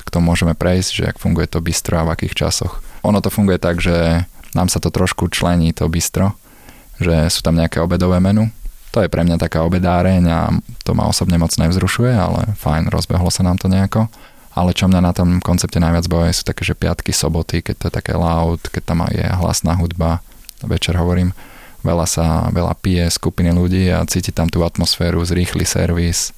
k 0.05 0.09
tomu 0.13 0.29
môžeme 0.29 0.53
prejsť, 0.53 0.89
že 0.93 1.03
ak 1.09 1.17
funguje 1.17 1.49
to 1.49 1.57
bistro 1.65 1.97
a 1.97 2.05
v 2.05 2.13
akých 2.13 2.37
časoch. 2.37 2.85
Ono 3.03 3.19
to 3.19 3.29
funguje 3.29 3.59
tak, 3.59 3.83
že 3.83 4.23
nám 4.55 4.71
sa 4.71 4.79
to 4.79 4.93
trošku 4.93 5.27
člení 5.27 5.75
to 5.75 5.89
bistro, 5.91 6.33
že 7.01 7.27
sú 7.27 7.43
tam 7.43 7.57
nejaké 7.57 7.81
obedové 7.83 8.21
menu. 8.23 8.47
To 8.93 9.01
je 9.01 9.09
pre 9.09 9.25
mňa 9.25 9.41
taká 9.41 9.65
obedáreň 9.65 10.23
a 10.29 10.39
to 10.85 10.93
ma 10.93 11.09
osobne 11.09 11.41
moc 11.41 11.49
nevzrušuje, 11.57 12.13
ale 12.13 12.53
fajn, 12.61 12.93
rozbehlo 12.93 13.33
sa 13.33 13.41
nám 13.41 13.57
to 13.57 13.65
nejako. 13.65 14.05
Ale 14.53 14.69
čo 14.77 14.85
mňa 14.85 15.01
na 15.01 15.17
tom 15.17 15.41
koncepte 15.41 15.81
najviac 15.81 16.05
baví, 16.05 16.29
sú 16.29 16.45
také, 16.45 16.61
že 16.61 16.77
piatky, 16.77 17.09
soboty, 17.09 17.65
keď 17.65 17.75
to 17.75 17.85
je 17.89 17.93
také 17.97 18.13
loud, 18.13 18.61
keď 18.69 18.83
tam 18.85 19.01
je 19.09 19.25
hlasná 19.25 19.73
hudba, 19.73 20.21
večer 20.61 20.93
hovorím, 20.93 21.33
veľa 21.81 22.05
sa, 22.05 22.25
veľa 22.53 22.77
pije 22.77 23.09
skupiny 23.09 23.49
ľudí 23.49 23.89
a 23.89 24.05
cíti 24.05 24.29
tam 24.29 24.53
tú 24.53 24.61
atmosféru, 24.61 25.25
zrýchly 25.25 25.65
servis, 25.65 26.29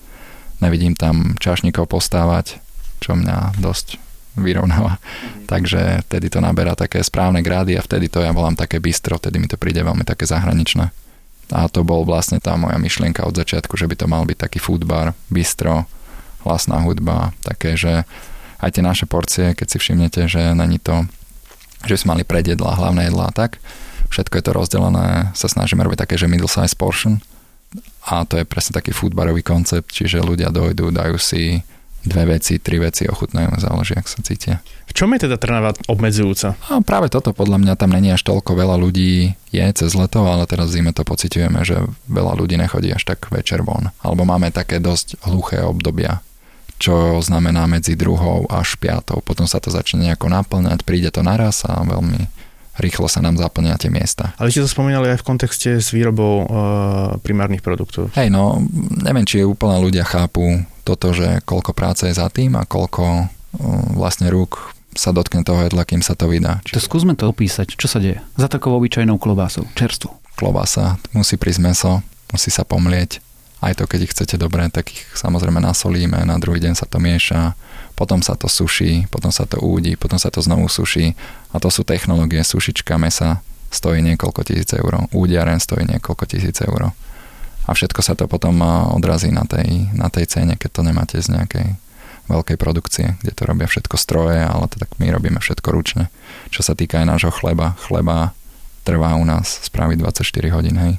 nevidím 0.63 0.95
tam 0.95 1.35
čašníkov 1.43 1.91
postávať, 1.91 2.63
čo 3.03 3.19
mňa 3.19 3.59
dosť 3.59 4.04
vyrovnáva. 4.35 4.99
Mm-hmm. 4.99 5.45
Takže 5.47 5.81
vtedy 6.07 6.27
to 6.31 6.39
naberá 6.43 6.75
také 6.75 7.01
správne 7.01 7.39
grády 7.41 7.75
a 7.79 7.81
vtedy 7.83 8.11
to 8.11 8.21
ja 8.21 8.35
volám 8.35 8.55
také 8.55 8.83
bistro, 8.83 9.17
vtedy 9.17 9.39
mi 9.39 9.47
to 9.47 9.59
príde 9.59 9.81
veľmi 9.81 10.03
také 10.03 10.27
zahraničné. 10.27 10.91
A 11.53 11.69
to 11.69 11.85
bol 11.85 12.01
vlastne 12.03 12.41
tá 12.41 12.57
moja 12.57 12.75
myšlienka 12.81 13.21
od 13.21 13.37
začiatku, 13.37 13.77
že 13.77 13.85
by 13.85 13.95
to 13.95 14.05
mal 14.09 14.25
byť 14.25 14.37
taký 14.49 14.57
foodbar, 14.57 15.13
bistro, 15.29 15.85
hlasná 16.41 16.81
hudba, 16.81 17.33
také, 17.45 17.77
že 17.77 18.05
aj 18.61 18.77
tie 18.77 18.83
naše 18.85 19.05
porcie, 19.05 19.53
keď 19.53 19.67
si 19.69 19.77
všimnete, 19.77 20.21
že 20.25 20.41
není 20.57 20.81
to, 20.81 21.05
že 21.85 22.01
sme 22.01 22.17
mali 22.17 22.23
predjedla, 22.25 22.77
hlavné 22.81 23.13
jedlá 23.13 23.29
tak, 23.29 23.61
všetko 24.09 24.41
je 24.41 24.43
to 24.45 24.51
rozdelené, 24.57 25.35
sa 25.37 25.45
snažíme 25.45 25.85
robiť 25.85 26.01
také, 26.01 26.15
že 26.17 26.29
middle 26.29 26.49
size 26.49 26.73
portion 26.73 27.21
a 28.05 28.23
to 28.25 28.41
je 28.41 28.45
presne 28.45 28.73
taký 28.77 28.93
foodbarový 28.93 29.41
koncept, 29.41 29.91
čiže 29.91 30.23
ľudia 30.23 30.53
dojdú, 30.53 30.93
dajú 30.93 31.17
si 31.17 31.61
dve 32.05 32.37
veci, 32.37 32.61
tri 32.61 32.77
veci 32.77 33.09
ochutnajú, 33.09 33.57
záleží, 33.57 33.97
ak 33.97 34.07
sa 34.07 34.21
cítia. 34.21 34.61
V 34.85 34.93
čom 34.93 35.11
je 35.11 35.27
teda 35.27 35.35
Trnava 35.35 35.75
obmedzujúca? 35.89 36.55
A 36.69 36.79
práve 36.85 37.09
toto, 37.09 37.33
podľa 37.33 37.59
mňa 37.59 37.73
tam 37.75 37.91
není 37.91 38.13
až 38.13 38.23
toľko 38.23 38.55
veľa 38.55 38.77
ľudí 38.79 39.33
je 39.51 39.65
cez 39.75 39.91
leto, 39.97 40.23
ale 40.23 40.45
teraz 40.45 40.71
zime 40.71 40.93
to 40.93 41.03
pociťujeme, 41.03 41.65
že 41.65 41.83
veľa 42.07 42.37
ľudí 42.37 42.55
nechodí 42.55 42.93
až 42.93 43.03
tak 43.03 43.27
večer 43.33 43.65
von. 43.65 43.91
Alebo 44.05 44.23
máme 44.23 44.53
také 44.53 44.79
dosť 44.79 45.19
hluché 45.27 45.65
obdobia, 45.65 46.21
čo 46.77 47.19
znamená 47.19 47.65
medzi 47.67 47.97
druhou 47.97 48.47
až 48.47 48.77
piatou. 48.77 49.19
Potom 49.25 49.49
sa 49.49 49.59
to 49.59 49.73
začne 49.73 50.07
nejako 50.07 50.31
naplňať, 50.31 50.85
príde 50.85 51.09
to 51.11 51.25
naraz 51.25 51.65
a 51.65 51.81
veľmi 51.83 52.29
rýchlo 52.79 53.07
sa 53.07 53.23
nám 53.23 53.39
zaplnia 53.39 53.79
tie 53.79 53.91
miesta. 53.91 54.35
Ale 54.39 54.51
ste 54.51 54.63
to 54.63 54.69
spomínali 54.69 55.11
aj 55.11 55.23
v 55.23 55.27
kontexte 55.27 55.69
s 55.79 55.91
výrobou 55.95 56.43
e, 56.43 56.45
primárnych 57.23 57.63
produktov. 57.63 58.11
Hej, 58.15 58.31
no, 58.31 58.59
neviem, 59.03 59.23
či 59.23 59.43
úplne 59.43 59.79
ľudia 59.79 60.03
chápu 60.03 60.63
toto, 60.85 61.15
že 61.15 61.41
koľko 61.43 61.71
práce 61.73 62.05
je 62.05 62.13
za 62.13 62.29
tým 62.29 62.53
a 62.59 62.67
koľko 62.67 63.31
vlastne 63.95 64.27
rúk 64.29 64.75
sa 64.95 65.11
dotkne 65.11 65.43
toho 65.43 65.67
jedla, 65.67 65.83
kým 65.83 65.99
sa 65.99 66.15
to 66.15 66.31
vydá. 66.31 66.63
Čiže... 66.63 66.79
To 66.79 66.87
skúsme 66.87 67.13
to 67.19 67.27
opísať. 67.27 67.75
Čo 67.75 67.87
sa 67.91 67.99
deje? 67.99 68.23
Za 68.39 68.47
takou 68.47 68.71
obyčajnou 68.79 69.19
klobásou, 69.19 69.67
čerstvu. 69.75 70.07
Klobása, 70.39 70.99
musí 71.11 71.35
prísť 71.35 71.61
meso, 71.63 71.93
musí 72.31 72.47
sa 72.51 72.63
pomlieť. 72.63 73.19
Aj 73.63 73.71
to, 73.75 73.87
keď 73.87 73.99
ich 74.07 74.13
chcete 74.15 74.35
dobre, 74.35 74.67
tak 74.71 74.91
ich 74.91 75.03
samozrejme 75.15 75.59
nasolíme, 75.59 76.23
na 76.27 76.37
druhý 76.39 76.63
deň 76.63 76.75
sa 76.75 76.87
to 76.87 76.99
mieša, 76.99 77.55
potom 77.95 78.19
sa 78.19 78.35
to 78.35 78.51
suší, 78.51 79.07
potom 79.07 79.31
sa 79.31 79.47
to 79.47 79.59
údi, 79.63 79.95
potom 79.95 80.19
sa 80.19 80.27
to 80.27 80.43
znovu 80.43 80.67
suší. 80.67 81.15
A 81.55 81.63
to 81.63 81.71
sú 81.71 81.87
technológie, 81.87 82.43
sušička 82.43 82.99
mesa 82.99 83.39
stojí 83.71 84.03
niekoľko 84.03 84.43
tisíc 84.43 84.75
eur, 84.75 85.07
údiaren 85.15 85.63
stojí 85.63 85.87
niekoľko 85.87 86.27
tisíc 86.27 86.59
eur 86.59 86.91
a 87.65 87.71
všetko 87.73 88.01
sa 88.05 88.13
to 88.13 88.29
potom 88.29 88.61
odrazí 88.93 89.33
na 89.33 89.47
tej, 89.47 89.89
na 89.97 90.11
tej 90.13 90.29
cene, 90.29 90.53
keď 90.53 90.69
to 90.69 90.81
nemáte 90.85 91.17
z 91.17 91.33
nejakej 91.33 91.67
veľkej 92.25 92.57
produkcie, 92.57 93.17
kde 93.21 93.33
to 93.33 93.43
robia 93.45 93.69
všetko 93.69 93.97
stroje, 93.97 94.41
ale 94.41 94.65
to 94.69 94.81
tak 94.81 94.93
my 94.97 95.09
robíme 95.09 95.37
všetko 95.41 95.69
ručne. 95.73 96.09
Čo 96.49 96.65
sa 96.65 96.73
týka 96.77 97.01
aj 97.01 97.09
nášho 97.09 97.31
chleba, 97.33 97.77
chleba 97.85 98.33
trvá 98.85 99.17
u 99.17 99.25
nás 99.25 99.65
spraviť 99.65 99.97
24 100.01 100.55
hodín, 100.57 100.77
hej. 100.77 100.93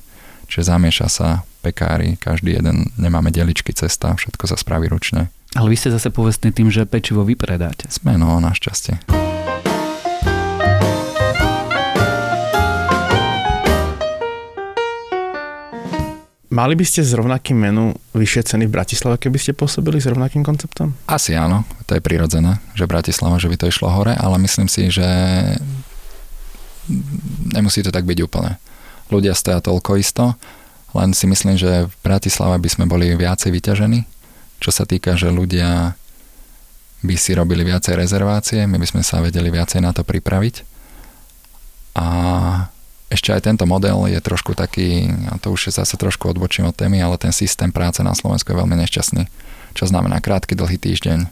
Čiže 0.47 0.75
zamieša 0.75 1.07
sa 1.11 1.29
pekári, 1.63 2.15
každý 2.19 2.55
jeden, 2.59 2.95
nemáme 2.99 3.35
deličky 3.35 3.75
cesta, 3.75 4.15
všetko 4.15 4.45
sa 4.47 4.57
spraví 4.59 4.87
ručne. 4.87 5.31
Ale 5.59 5.71
vy 5.71 5.77
ste 5.79 5.91
zase 5.95 6.11
povestní 6.15 6.55
tým, 6.55 6.71
že 6.71 6.87
pečivo 6.87 7.27
vypredáte. 7.27 7.91
Sme, 7.91 8.15
no, 8.19 8.39
našťastie. 8.39 9.36
Mali 16.57 16.73
by 16.73 16.89
ste 16.89 17.05
s 17.05 17.13
rovnakým 17.13 17.53
menu 17.53 17.93
vyššie 18.17 18.57
ceny 18.57 18.65
v 18.65 18.73
Bratislave, 18.73 19.21
keby 19.21 19.37
ste 19.37 19.53
pôsobili 19.53 20.01
s 20.01 20.09
rovnakým 20.09 20.41
konceptom? 20.41 20.97
Asi 21.05 21.37
áno, 21.37 21.69
to 21.85 21.93
je 21.93 22.01
prirodzené, 22.01 22.65
že 22.73 22.89
Bratislava, 22.89 23.37
že 23.37 23.53
by 23.53 23.61
to 23.61 23.69
išlo 23.69 23.93
hore, 23.93 24.17
ale 24.17 24.41
myslím 24.41 24.65
si, 24.65 24.89
že 24.89 25.05
nemusí 27.53 27.85
to 27.85 27.93
tak 27.93 28.09
byť 28.09 28.19
úplne. 28.25 28.57
Ľudia 29.13 29.37
stoja 29.37 29.61
toľko 29.61 30.01
isto, 30.01 30.33
len 30.97 31.13
si 31.13 31.29
myslím, 31.29 31.61
že 31.61 31.93
v 31.93 31.95
Bratislave 32.01 32.57
by 32.57 32.69
sme 32.73 32.85
boli 32.89 33.13
viacej 33.13 33.53
vyťažení, 33.53 34.09
čo 34.57 34.73
sa 34.73 34.89
týka, 34.89 35.13
že 35.13 35.29
ľudia 35.29 35.93
by 37.05 37.15
si 37.21 37.37
robili 37.37 37.69
viacej 37.69 38.01
rezervácie, 38.01 38.65
my 38.65 38.81
by 38.81 38.89
sme 38.89 39.03
sa 39.05 39.21
vedeli 39.21 39.53
viacej 39.53 39.85
na 39.85 39.93
to 39.93 40.09
pripraviť. 40.09 40.65
A 42.01 42.07
ešte 43.07 43.31
aj 43.31 43.47
tento 43.47 43.65
model 43.71 44.11
je 44.11 44.19
trošku 44.19 44.59
taký, 44.59 45.07
a 45.31 45.39
to 45.39 45.55
už 45.55 45.71
zase 45.71 45.95
trošku 45.95 46.27
odbočím 46.27 46.67
od 46.67 46.75
témy, 46.75 46.99
ale 46.99 47.15
ten 47.23 47.31
systém 47.31 47.71
práce 47.71 48.03
na 48.03 48.19
Slovensku 48.19 48.51
je 48.51 48.59
veľmi 48.59 48.75
nešťastný. 48.83 49.31
Čo 49.79 49.85
znamená 49.87 50.19
krátky, 50.19 50.59
dlhý 50.59 50.81
týždeň 50.81 51.31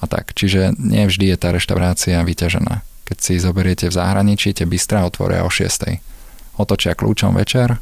a 0.00 0.04
tak. 0.04 0.36
Čiže 0.36 0.76
nie 0.76 1.08
vždy 1.08 1.32
je 1.32 1.36
tá 1.40 1.48
reštaurácia 1.56 2.20
vyťažená. 2.20 2.84
Keď 3.08 3.16
si 3.20 3.40
zoberiete 3.40 3.88
v 3.88 3.96
zahraničí, 3.96 4.52
tie 4.52 4.68
bystra 4.68 5.08
otvoria 5.08 5.44
o 5.44 5.50
6. 5.52 6.60
Otočia 6.60 6.92
kľúčom 6.92 7.32
večer, 7.32 7.80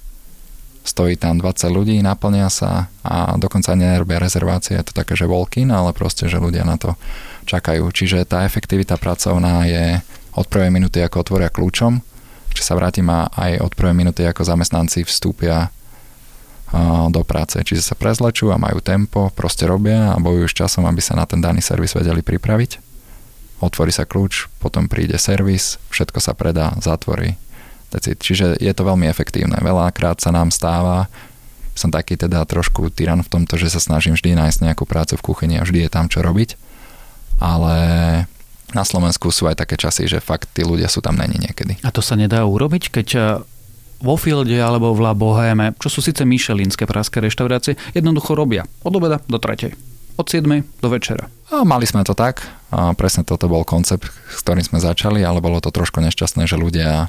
stojí 0.83 1.15
tam 1.19 1.39
20 1.39 1.71
ľudí, 1.71 1.97
naplnia 2.03 2.51
sa 2.51 2.91
a 3.07 3.35
dokonca 3.39 3.75
nerobia 3.79 4.19
rezervácie, 4.19 4.79
je 4.79 4.91
to 4.91 4.95
také, 4.95 5.15
že 5.15 5.31
walk 5.31 5.55
ale 5.59 5.91
proste, 5.95 6.27
že 6.27 6.43
ľudia 6.43 6.67
na 6.67 6.75
to 6.79 6.99
čakajú. 7.47 7.87
Čiže 7.91 8.27
tá 8.27 8.43
efektivita 8.47 8.99
pracovná 8.99 9.67
je 9.67 10.03
od 10.35 10.47
prvej 10.51 10.71
minúty, 10.75 10.99
ako 11.03 11.23
otvoria 11.23 11.51
kľúčom, 11.51 12.03
či 12.53 12.63
sa 12.63 12.77
vrátim 12.77 13.09
a 13.09 13.29
aj 13.33 13.61
od 13.65 13.73
prvej 13.75 13.97
minúty 13.97 14.23
ako 14.25 14.45
zamestnanci 14.45 15.05
vstúpia 15.05 15.73
do 17.13 17.21
práce. 17.21 17.61
Čiže 17.61 17.93
sa 17.93 17.95
prezlečú 17.97 18.49
a 18.49 18.57
majú 18.57 18.81
tempo, 18.81 19.29
proste 19.37 19.69
robia 19.69 20.13
a 20.13 20.17
bojujú 20.17 20.49
s 20.49 20.57
časom, 20.57 20.89
aby 20.89 21.05
sa 21.05 21.13
na 21.13 21.29
ten 21.29 21.41
daný 21.45 21.61
servis 21.61 21.93
vedeli 21.93 22.25
pripraviť. 22.25 22.81
Otvorí 23.61 23.93
sa 23.93 24.09
kľúč, 24.09 24.49
potom 24.57 24.89
príde 24.89 25.21
servis, 25.21 25.77
všetko 25.93 26.19
sa 26.19 26.33
predá, 26.33 26.73
zatvorí. 26.81 27.37
Čiže 27.93 28.57
je 28.57 28.73
to 28.73 28.89
veľmi 28.89 29.05
efektívne. 29.05 29.61
Veľakrát 29.61 30.17
sa 30.17 30.33
nám 30.33 30.49
stáva, 30.49 31.13
som 31.77 31.93
taký 31.93 32.17
teda 32.17 32.41
trošku 32.49 32.89
tyran 32.89 33.21
v 33.21 33.29
tomto, 33.29 33.61
že 33.61 33.69
sa 33.69 33.81
snažím 33.81 34.17
vždy 34.17 34.33
nájsť 34.33 34.65
nejakú 34.65 34.89
prácu 34.89 35.21
v 35.21 35.25
kuchyni 35.29 35.61
a 35.61 35.69
vždy 35.69 35.85
je 35.85 35.91
tam 35.93 36.09
čo 36.09 36.25
robiť. 36.25 36.57
Ale 37.37 37.77
na 38.73 38.85
Slovensku 38.85 39.29
sú 39.33 39.49
aj 39.49 39.65
také 39.65 39.77
časy, 39.77 40.09
že 40.09 40.25
fakt 40.25 40.53
tí 40.53 40.65
ľudia 40.65 40.89
sú 40.89 41.05
tam 41.05 41.17
není 41.17 41.37
niekedy. 41.39 41.81
A 41.85 41.93
to 41.93 42.01
sa 42.05 42.17
nedá 42.17 42.45
urobiť, 42.45 42.93
keď 42.93 43.09
eh, 43.15 43.25
vo 44.03 44.15
Fielde 44.19 44.59
alebo 44.59 44.91
v 44.93 45.01
La 45.01 45.15
Boheme, 45.15 45.73
čo 45.79 45.89
sú 45.89 46.03
síce 46.03 46.27
myšelinské 46.27 46.85
praské 46.85 47.23
reštaurácie, 47.23 47.79
jednoducho 47.95 48.35
robia 48.35 48.67
od 48.83 48.93
obeda 48.99 49.23
do 49.31 49.39
tretej. 49.39 49.79
Od 50.21 50.29
7. 50.29 50.45
do 50.85 50.89
večera. 50.93 51.25
A 51.49 51.65
mali 51.65 51.89
sme 51.89 52.05
to 52.05 52.13
tak. 52.13 52.45
A 52.69 52.93
presne 52.93 53.25
toto 53.25 53.49
bol 53.49 53.65
koncept, 53.65 54.13
s 54.29 54.45
ktorým 54.45 54.61
sme 54.61 54.77
začali, 54.77 55.25
ale 55.25 55.41
bolo 55.41 55.57
to 55.61 55.73
trošku 55.73 56.05
nešťastné, 56.05 56.45
že 56.45 56.61
ľudia 56.61 57.09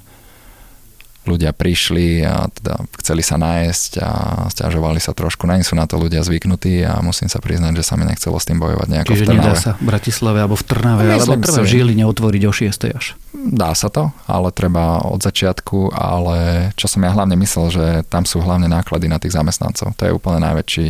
ľudia 1.23 1.55
prišli 1.55 2.23
a 2.27 2.47
teda 2.51 2.83
chceli 2.99 3.23
sa 3.23 3.39
nájsť 3.39 3.91
a 3.99 4.11
stiažovali 4.51 4.99
sa 4.99 5.15
trošku. 5.15 5.47
Není 5.47 5.63
sú 5.63 5.75
na 5.79 5.87
to 5.87 5.95
ľudia 5.95 6.23
zvyknutí 6.23 6.83
a 6.83 6.99
musím 6.99 7.31
sa 7.31 7.39
priznať, 7.39 7.79
že 7.79 7.83
sa 7.83 7.95
mi 7.95 8.03
nechcelo 8.03 8.35
s 8.39 8.45
tým 8.47 8.59
bojovať 8.59 8.87
nejako 8.91 9.11
Čiže 9.13 9.25
v 9.25 9.29
Trnave. 9.31 9.43
nedá 9.43 9.53
sa 9.55 9.71
v 9.79 9.83
Bratislave 9.87 10.37
alebo 10.43 10.55
v 10.59 10.65
Trnave, 10.67 11.03
alebo 11.07 11.39
treba 11.39 11.63
v 11.63 11.69
Žiline 11.69 12.03
otvoriť 12.03 12.43
o 12.47 12.53
6. 12.53 12.97
až. 12.99 13.05
Dá 13.33 13.71
sa 13.75 13.87
to, 13.91 14.11
ale 14.27 14.51
treba 14.55 15.03
od 15.03 15.19
začiatku, 15.19 15.91
ale 15.91 16.69
čo 16.79 16.87
som 16.87 17.03
ja 17.03 17.11
hlavne 17.11 17.35
myslel, 17.39 17.67
že 17.71 17.85
tam 18.07 18.23
sú 18.23 18.39
hlavne 18.39 18.71
náklady 18.71 19.11
na 19.11 19.19
tých 19.19 19.35
zamestnancov. 19.35 19.95
To 19.99 20.03
je 20.07 20.15
úplne 20.15 20.39
najväčší, 20.43 20.89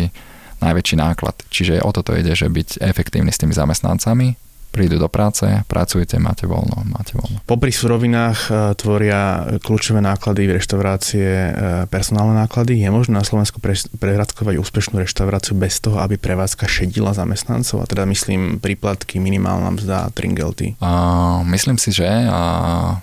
najväčší 0.61 0.95
náklad. 0.97 1.35
Čiže 1.49 1.81
o 1.81 1.89
toto 1.89 2.13
ide, 2.13 2.33
že 2.37 2.49
byť 2.49 2.81
efektívny 2.81 3.33
s 3.33 3.41
tými 3.41 3.53
zamestnancami, 3.57 4.37
prídu 4.73 4.97
do 4.97 5.05
práce, 5.05 5.45
pracujete, 5.69 6.17
máte 6.17 6.49
voľno, 6.49 6.81
máte 6.89 7.13
voľno. 7.13 7.45
Popri 7.45 7.69
surovinách 7.69 8.39
e, 8.49 8.53
tvoria 8.73 9.53
kľúčové 9.61 10.01
náklady 10.01 10.49
v 10.49 10.57
reštaurácie 10.57 11.29
e, 11.29 11.51
personálne 11.93 12.33
náklady. 12.33 12.81
Je 12.81 12.89
možné 12.89 13.21
na 13.21 13.25
Slovensku 13.25 13.61
prevádzkovať 14.01 14.57
úspešnú 14.57 14.97
reštauráciu 15.05 15.53
bez 15.53 15.77
toho, 15.77 16.01
aby 16.01 16.17
prevádzka 16.17 16.65
šedila 16.65 17.13
zamestnancov? 17.13 17.85
A 17.85 17.89
teda 17.89 18.09
myslím 18.09 18.57
príplatky, 18.57 19.21
minimálna 19.21 19.77
mzda, 19.77 20.09
tringelty. 20.17 20.73
A, 20.81 21.45
myslím 21.45 21.77
si, 21.77 21.93
že 21.93 22.09
a 22.09 22.97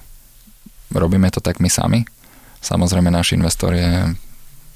robíme 0.91 1.31
to 1.31 1.39
tak 1.39 1.62
my 1.62 1.71
sami. 1.71 2.03
Samozrejme 2.59 3.15
náš 3.15 3.39
investor 3.39 3.79
je 3.79 4.11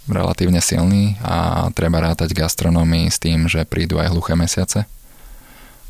relatívne 0.06 0.60
silný 0.62 1.16
a 1.24 1.68
treba 1.72 1.98
rátať 1.98 2.36
gastronómii 2.36 3.08
s 3.10 3.18
tým, 3.18 3.50
že 3.50 3.66
prídu 3.66 3.98
aj 3.98 4.12
hluché 4.12 4.38
mesiace 4.38 4.86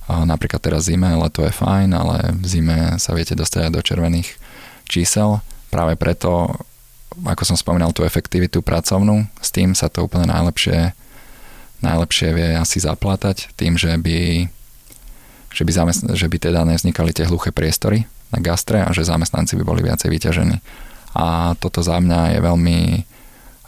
napríklad 0.08 0.60
teraz 0.60 0.84
zime, 0.86 1.16
leto 1.16 1.40
je 1.44 1.52
fajn, 1.52 1.90
ale 1.96 2.16
v 2.36 2.46
zime 2.46 2.78
sa 3.00 3.16
viete 3.16 3.32
dostať 3.32 3.72
do 3.72 3.80
červených 3.80 4.36
čísel. 4.84 5.40
Práve 5.72 5.96
preto, 5.96 6.52
ako 7.24 7.42
som 7.42 7.56
spomínal, 7.56 7.96
tú 7.96 8.04
efektivitu 8.04 8.60
pracovnú, 8.60 9.24
s 9.40 9.48
tým 9.48 9.72
sa 9.72 9.88
to 9.88 10.04
úplne 10.04 10.28
najlepšie, 10.28 10.92
najlepšie 11.80 12.28
vie 12.36 12.48
asi 12.56 12.84
zaplatať 12.84 13.56
tým, 13.56 13.80
že 13.80 13.96
by, 13.96 14.48
že 15.52 15.62
by, 15.64 15.72
zamestn- 15.72 16.12
že 16.12 16.26
by 16.28 16.36
teda 16.36 16.60
nevznikali 16.68 17.16
tie 17.16 17.24
hluché 17.24 17.50
priestory 17.50 18.04
na 18.28 18.44
gastre 18.44 18.84
a 18.84 18.92
že 18.92 19.08
zamestnanci 19.08 19.56
by 19.56 19.64
boli 19.64 19.80
viacej 19.80 20.12
vyťažení. 20.12 20.58
A 21.14 21.56
toto 21.56 21.80
za 21.80 21.96
mňa 22.02 22.36
je 22.36 22.40
veľmi 22.42 22.78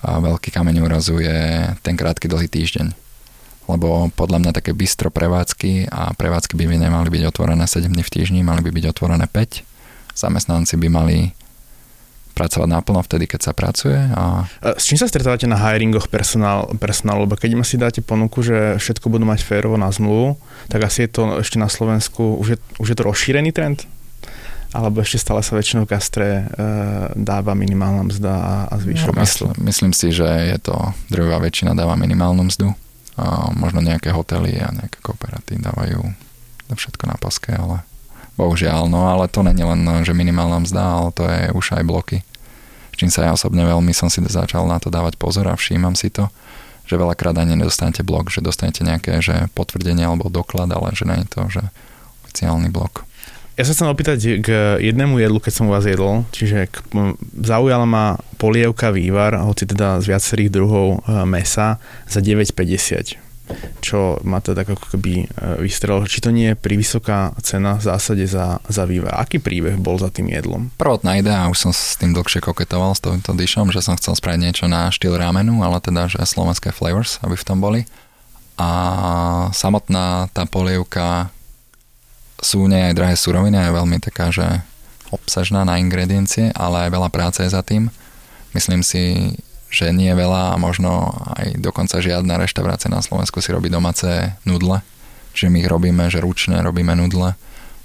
veľký 0.06 0.52
kameň 0.52 0.76
úrazu 0.84 1.18
je 1.18 1.72
ten 1.80 1.96
krátky 1.96 2.28
dlhý 2.28 2.46
týždeň 2.46 3.05
lebo 3.66 4.10
podľa 4.14 4.38
mňa 4.42 4.52
také 4.54 4.70
bystro 4.70 5.10
prevádzky 5.10 5.90
a 5.90 6.14
prevádzky 6.14 6.54
by 6.54 6.78
nemali 6.78 7.08
byť 7.10 7.22
otvorené 7.26 7.66
7 7.66 7.90
dní 7.90 8.02
v 8.06 8.12
týždni, 8.14 8.40
mali 8.46 8.62
by 8.62 8.70
byť 8.70 8.84
otvorené 8.94 9.26
5. 9.26 10.16
Zamestnanci 10.16 10.78
by 10.78 10.88
mali 10.88 11.18
pracovať 12.36 12.68
naplno 12.68 13.00
vtedy, 13.00 13.24
keď 13.24 13.40
sa 13.48 13.52
pracuje. 13.56 13.96
A... 13.96 14.44
S 14.76 14.92
čím 14.92 15.00
sa 15.00 15.08
stretávate 15.08 15.48
na 15.48 15.56
hiringoch 15.56 16.12
personál, 16.12 16.68
personálu? 16.76 17.24
Lebo 17.24 17.40
keď 17.40 17.56
im 17.56 17.64
si 17.64 17.80
dáte 17.80 18.04
ponuku, 18.04 18.44
že 18.44 18.76
všetko 18.76 19.08
budú 19.08 19.24
mať 19.24 19.40
férovo 19.40 19.80
na 19.80 19.88
zmluvu, 19.88 20.36
tak 20.68 20.84
asi 20.84 21.08
je 21.08 21.16
to 21.16 21.22
ešte 21.40 21.56
na 21.56 21.72
Slovensku, 21.72 22.36
už 22.36 22.46
je, 22.54 22.58
už 22.76 22.92
je 22.92 22.96
to 22.96 23.08
rozšírený 23.08 23.56
trend? 23.56 23.88
Alebo 24.76 25.00
ešte 25.00 25.16
stále 25.16 25.40
sa 25.40 25.56
väčšinou 25.56 25.88
v 25.88 25.90
gastre 25.96 26.28
e, 26.28 26.42
dáva 27.16 27.56
minimálna 27.56 28.04
mzda 28.04 28.32
a, 28.36 28.54
a 28.68 28.74
zvýšok? 28.76 29.16
No, 29.16 29.24
myslím, 29.24 29.50
myslím 29.72 29.92
si, 29.96 30.12
že 30.12 30.28
je 30.28 30.58
to 30.60 30.76
druhá 31.08 31.40
väčšina 31.40 31.72
dáva 31.72 31.96
minimálnu 31.96 32.44
mzdu 32.44 32.76
a 33.16 33.48
možno 33.56 33.80
nejaké 33.80 34.12
hotely 34.12 34.60
a 34.60 34.68
nejaké 34.72 35.00
kooperatívy 35.00 35.64
dávajú 35.64 36.00
všetko 36.68 37.04
na 37.08 37.16
paske, 37.16 37.56
ale 37.56 37.82
bohužiaľ, 38.36 38.90
no 38.92 39.08
ale 39.08 39.32
to 39.32 39.40
není 39.40 39.64
len, 39.64 40.04
že 40.04 40.12
minimálna 40.12 40.60
mzda, 40.62 40.82
ale 40.84 41.08
to 41.16 41.24
je 41.24 41.42
už 41.56 41.80
aj 41.80 41.84
bloky. 41.88 42.18
S 42.92 42.96
čím 43.00 43.08
sa 43.08 43.28
ja 43.28 43.30
osobne 43.32 43.64
veľmi 43.64 43.92
som 43.96 44.12
si 44.12 44.20
začal 44.20 44.68
na 44.68 44.76
to 44.76 44.92
dávať 44.92 45.16
pozor 45.16 45.48
a 45.48 45.56
všímam 45.56 45.96
si 45.96 46.12
to, 46.12 46.28
že 46.84 47.00
veľakrát 47.00 47.34
ani 47.40 47.56
nedostanete 47.56 48.04
blok, 48.04 48.28
že 48.28 48.44
dostanete 48.44 48.84
nejaké 48.84 49.18
že 49.24 49.48
potvrdenie 49.56 50.04
alebo 50.04 50.28
doklad, 50.28 50.68
ale 50.70 50.92
že 50.92 51.08
nie 51.08 51.24
je 51.24 51.28
to, 51.28 51.42
že 51.48 51.62
oficiálny 52.28 52.68
blok. 52.68 53.08
Ja 53.56 53.64
sa 53.64 53.72
chcem 53.72 53.88
opýtať 53.88 54.44
k 54.44 54.48
jednému 54.84 55.16
jedlu, 55.16 55.40
keď 55.40 55.52
som 55.52 55.68
u 55.68 55.72
vás 55.72 55.88
jedol, 55.88 56.28
čiže 56.28 56.68
k, 56.68 56.76
zaujala 57.40 57.88
ma 57.88 58.20
polievka 58.36 58.92
vývar, 58.92 59.32
hoci 59.40 59.64
teda 59.64 60.04
z 60.04 60.12
viacerých 60.12 60.52
druhov 60.52 61.00
e, 61.00 61.24
mesa 61.24 61.80
za 62.04 62.20
9,50 62.20 63.24
čo 63.78 64.18
ma 64.26 64.42
teda 64.42 64.66
ako 64.66 64.98
keby 64.98 65.12
e, 65.22 65.26
vystrelilo, 65.62 66.10
či 66.10 66.18
to 66.18 66.34
nie 66.34 66.52
je 66.52 66.58
prívysoká 66.58 67.30
cena 67.46 67.78
v 67.78 67.82
zásade 67.86 68.26
za, 68.26 68.58
za 68.66 68.84
vývar. 68.84 69.14
Aký 69.22 69.38
príbeh 69.38 69.78
bol 69.78 70.02
za 70.02 70.10
tým 70.10 70.34
jedlom? 70.34 70.74
Prvotná 70.74 71.22
idea, 71.22 71.46
už 71.46 71.70
som 71.70 71.70
s 71.70 71.94
tým 71.94 72.10
dlhšie 72.10 72.42
koketoval 72.42 72.98
s 72.98 73.02
týmto 73.02 73.32
dyšom, 73.38 73.70
že 73.70 73.86
som 73.86 73.94
chcel 73.94 74.18
spraviť 74.18 74.40
niečo 74.42 74.66
na 74.66 74.90
štýl 74.90 75.14
ramenu, 75.14 75.62
ale 75.62 75.78
teda, 75.78 76.10
že 76.10 76.18
slovenské 76.26 76.74
flavors, 76.74 77.22
aby 77.22 77.38
v 77.38 77.46
tom 77.46 77.62
boli. 77.62 77.86
A 78.58 78.68
samotná 79.54 80.32
tá 80.34 80.48
polievka 80.48 81.30
sú 82.40 82.68
nie 82.68 82.92
aj 82.92 82.96
drahé 82.96 83.16
suroviny, 83.16 83.56
je 83.56 83.76
veľmi 83.76 83.98
taká, 84.00 84.28
že 84.28 84.64
obsažná 85.10 85.62
na 85.62 85.78
ingrediencie, 85.78 86.50
ale 86.52 86.88
aj 86.88 86.90
veľa 86.92 87.08
práce 87.10 87.40
je 87.42 87.50
za 87.50 87.62
tým. 87.62 87.88
Myslím 88.52 88.82
si, 88.82 89.36
že 89.70 89.92
nie 89.92 90.10
veľa 90.10 90.56
a 90.56 90.60
možno 90.60 91.12
aj 91.36 91.58
dokonca 91.60 92.00
žiadna 92.00 92.40
reštaurácia 92.40 92.88
na 92.88 93.02
Slovensku 93.02 93.42
si 93.42 93.52
robí 93.52 93.68
domáce 93.68 94.34
nudle. 94.46 94.82
Čiže 95.36 95.52
my 95.52 95.58
ich 95.60 95.68
robíme, 95.68 96.04
že 96.08 96.24
ručne 96.24 96.56
robíme 96.64 96.96
nudle. 96.96 97.36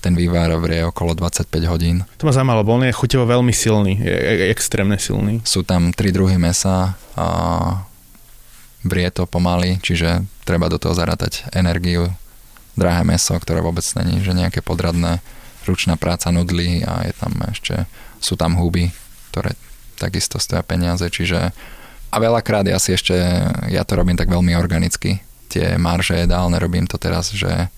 Ten 0.01 0.17
vývar 0.17 0.49
vrie 0.57 0.81
okolo 0.81 1.13
25 1.13 1.51
hodín. 1.69 2.07
To 2.17 2.25
ma 2.25 2.33
zaujímalo, 2.33 2.65
lebo 2.65 2.73
on 2.73 2.87
je 2.89 2.95
chuťovo 2.95 3.25
veľmi 3.29 3.53
silný, 3.53 4.01
je, 4.01 4.17
je 4.17 4.45
extrémne 4.49 4.97
silný. 4.97 5.45
Sú 5.45 5.61
tam 5.61 5.93
tri 5.93 6.09
druhy 6.09 6.41
mesa 6.41 6.97
a 7.13 7.27
vrie 8.81 9.05
to 9.13 9.29
pomaly, 9.29 9.77
čiže 9.85 10.25
treba 10.41 10.73
do 10.73 10.81
toho 10.81 10.97
zarátať 10.97 11.45
energiu, 11.53 12.09
drahé 12.75 13.03
meso, 13.03 13.35
ktoré 13.35 13.59
vôbec 13.59 13.83
není, 13.99 14.23
že 14.23 14.35
nejaké 14.35 14.63
podradné 14.63 15.19
ručná 15.67 15.99
práca 15.99 16.33
nudlí 16.33 16.83
a 16.87 17.05
je 17.05 17.13
tam 17.13 17.33
ešte, 17.51 17.85
sú 18.17 18.33
tam 18.39 18.57
huby, 18.57 18.89
ktoré 19.29 19.53
takisto 19.99 20.41
stoja 20.41 20.65
peniaze, 20.65 21.05
čiže 21.05 21.53
a 22.11 22.15
veľakrát 22.19 22.67
ja 22.67 22.75
si 22.75 22.91
ešte, 22.91 23.15
ja 23.71 23.87
to 23.87 23.95
robím 23.95 24.19
tak 24.19 24.27
veľmi 24.27 24.51
organicky, 24.59 25.23
tie 25.47 25.79
marže 25.79 26.27
ideálne, 26.27 26.59
robím 26.59 26.83
to 26.83 26.99
teraz, 26.99 27.31
že 27.31 27.71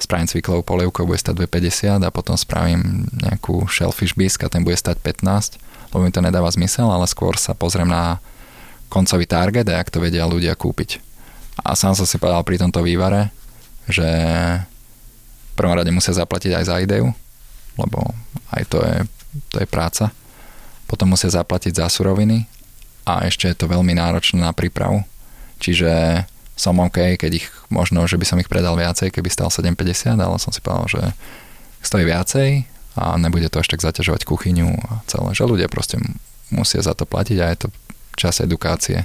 spravím 0.00 0.28
cviklovú 0.28 0.64
polievku, 0.64 1.04
bude 1.04 1.20
stať 1.20 1.44
2,50 1.44 2.04
a 2.04 2.12
potom 2.12 2.36
spravím 2.36 3.08
nejakú 3.12 3.68
shellfish 3.68 4.16
bisque 4.16 4.44
a 4.44 4.52
ten 4.52 4.64
bude 4.64 4.76
stať 4.76 5.00
15, 5.00 5.60
lebo 5.92 6.00
mi 6.04 6.12
to 6.12 6.24
nedáva 6.24 6.48
zmysel, 6.52 6.88
ale 6.88 7.04
skôr 7.08 7.36
sa 7.36 7.52
pozriem 7.52 7.88
na 7.88 8.20
koncový 8.88 9.28
target 9.28 9.68
a 9.68 9.80
jak 9.80 9.92
to 9.92 10.00
vedia 10.00 10.24
ľudia 10.24 10.56
kúpiť. 10.56 11.00
A 11.64 11.76
sám 11.76 11.96
som 11.96 12.04
si 12.08 12.20
povedal 12.20 12.44
pri 12.44 12.60
tomto 12.60 12.84
vývare, 12.84 13.32
že 13.86 14.08
v 15.52 15.52
prvom 15.54 15.74
rade 15.74 15.90
musia 15.94 16.12
zaplatiť 16.12 16.52
aj 16.58 16.64
za 16.66 16.76
ideu, 16.82 17.10
lebo 17.78 18.12
aj 18.52 18.62
to 18.68 18.78
je, 18.82 18.96
to 19.50 19.56
je 19.62 19.66
práca. 19.68 20.12
Potom 20.86 21.14
musia 21.14 21.32
zaplatiť 21.32 21.82
za 21.82 21.86
suroviny 21.90 22.46
a 23.06 23.26
ešte 23.26 23.50
je 23.50 23.56
to 23.56 23.70
veľmi 23.70 23.94
náročné 23.94 24.42
na 24.42 24.54
prípravu. 24.54 25.02
Čiže 25.62 26.24
som 26.56 26.80
OK, 26.80 27.20
keď 27.20 27.30
ich 27.42 27.46
možno, 27.68 28.04
že 28.08 28.16
by 28.16 28.24
som 28.24 28.40
ich 28.40 28.48
predal 28.48 28.76
viacej, 28.76 29.12
keby 29.12 29.28
stal 29.28 29.52
7,50, 29.52 30.16
ale 30.16 30.36
som 30.40 30.50
si 30.50 30.64
povedal, 30.64 30.88
že 30.88 31.02
stojí 31.84 32.04
viacej 32.08 32.64
a 32.96 33.14
nebude 33.20 33.52
to 33.52 33.60
až 33.60 33.68
tak 33.76 33.84
zaťažovať 33.84 34.24
kuchyňu 34.24 34.72
a 34.72 35.04
celé, 35.04 35.30
že 35.36 35.44
ľudia 35.44 35.68
proste 35.68 36.00
musia 36.48 36.80
za 36.80 36.96
to 36.96 37.04
platiť 37.04 37.38
a 37.44 37.46
je 37.52 37.58
to 37.66 37.68
čas 38.16 38.40
edukácie 38.40 39.04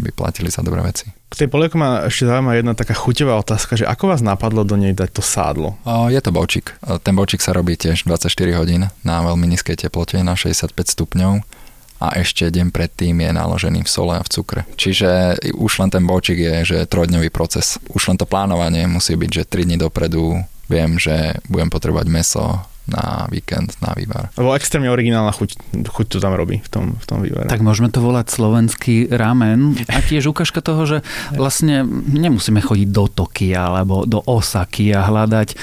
aby 0.00 0.10
platili 0.10 0.48
za 0.48 0.64
dobré 0.64 0.80
veci. 0.80 1.12
K 1.30 1.46
tej 1.46 1.48
polievke 1.52 1.76
ma 1.76 2.08
ešte 2.08 2.26
zaujíma 2.26 2.58
jedna 2.58 2.72
taká 2.74 2.96
chuťová 2.96 3.38
otázka, 3.38 3.78
že 3.78 3.86
ako 3.86 4.10
vás 4.10 4.24
napadlo 4.24 4.66
do 4.66 4.74
nej 4.74 4.96
dať 4.96 5.14
to 5.14 5.22
sádlo? 5.22 5.76
O, 5.86 6.08
je 6.08 6.18
to 6.18 6.32
bočík. 6.34 6.74
Ten 7.04 7.14
bočík 7.14 7.38
sa 7.44 7.52
robí 7.54 7.78
tiež 7.78 8.08
24 8.08 8.32
hodín 8.58 8.88
na 9.04 9.16
veľmi 9.22 9.46
nízkej 9.46 9.86
teplote, 9.86 10.18
na 10.24 10.34
65 10.34 10.74
stupňov 10.74 11.44
a 12.00 12.16
ešte 12.16 12.48
deň 12.48 12.72
predtým 12.72 13.12
je 13.12 13.30
naložený 13.30 13.84
v 13.84 13.90
sole 13.92 14.16
a 14.16 14.24
v 14.24 14.32
cukre. 14.32 14.64
Čiže 14.80 15.36
už 15.52 15.84
len 15.84 15.92
ten 15.92 16.02
bočík 16.08 16.40
je, 16.40 16.56
že 16.64 16.88
trojdňový 16.88 17.28
proces. 17.28 17.76
Už 17.92 18.08
len 18.08 18.16
to 18.16 18.24
plánovanie 18.24 18.88
musí 18.88 19.14
byť, 19.20 19.30
že 19.30 19.42
3 19.44 19.68
dní 19.68 19.76
dopredu 19.76 20.40
viem, 20.72 20.96
že 20.96 21.36
budem 21.50 21.68
potrebovať 21.68 22.06
meso, 22.08 22.64
na 22.90 23.30
víkend, 23.30 23.78
na 23.80 23.94
vývar. 23.94 24.34
Lebo 24.34 24.52
extrémne 24.58 24.90
originálna 24.90 25.30
chuť, 25.30 25.56
chuť 25.86 26.06
to 26.10 26.18
tam 26.18 26.34
robí 26.34 26.60
v 26.60 26.68
tom, 26.68 26.84
v 26.98 27.04
tom 27.06 27.22
vývare. 27.22 27.46
Tak 27.46 27.62
môžeme 27.62 27.88
to 27.88 28.02
volať 28.02 28.34
slovenský 28.34 29.08
ramen. 29.14 29.78
A 29.86 30.02
tiež 30.02 30.28
ukážka 30.28 30.60
toho, 30.60 30.82
že 30.84 30.98
vlastne 31.32 31.86
nemusíme 32.10 32.58
chodiť 32.58 32.88
do 32.90 33.06
Tokia 33.06 33.70
alebo 33.70 34.04
do 34.04 34.20
Osaky 34.26 34.92
a 34.92 35.06
hľadať 35.06 35.54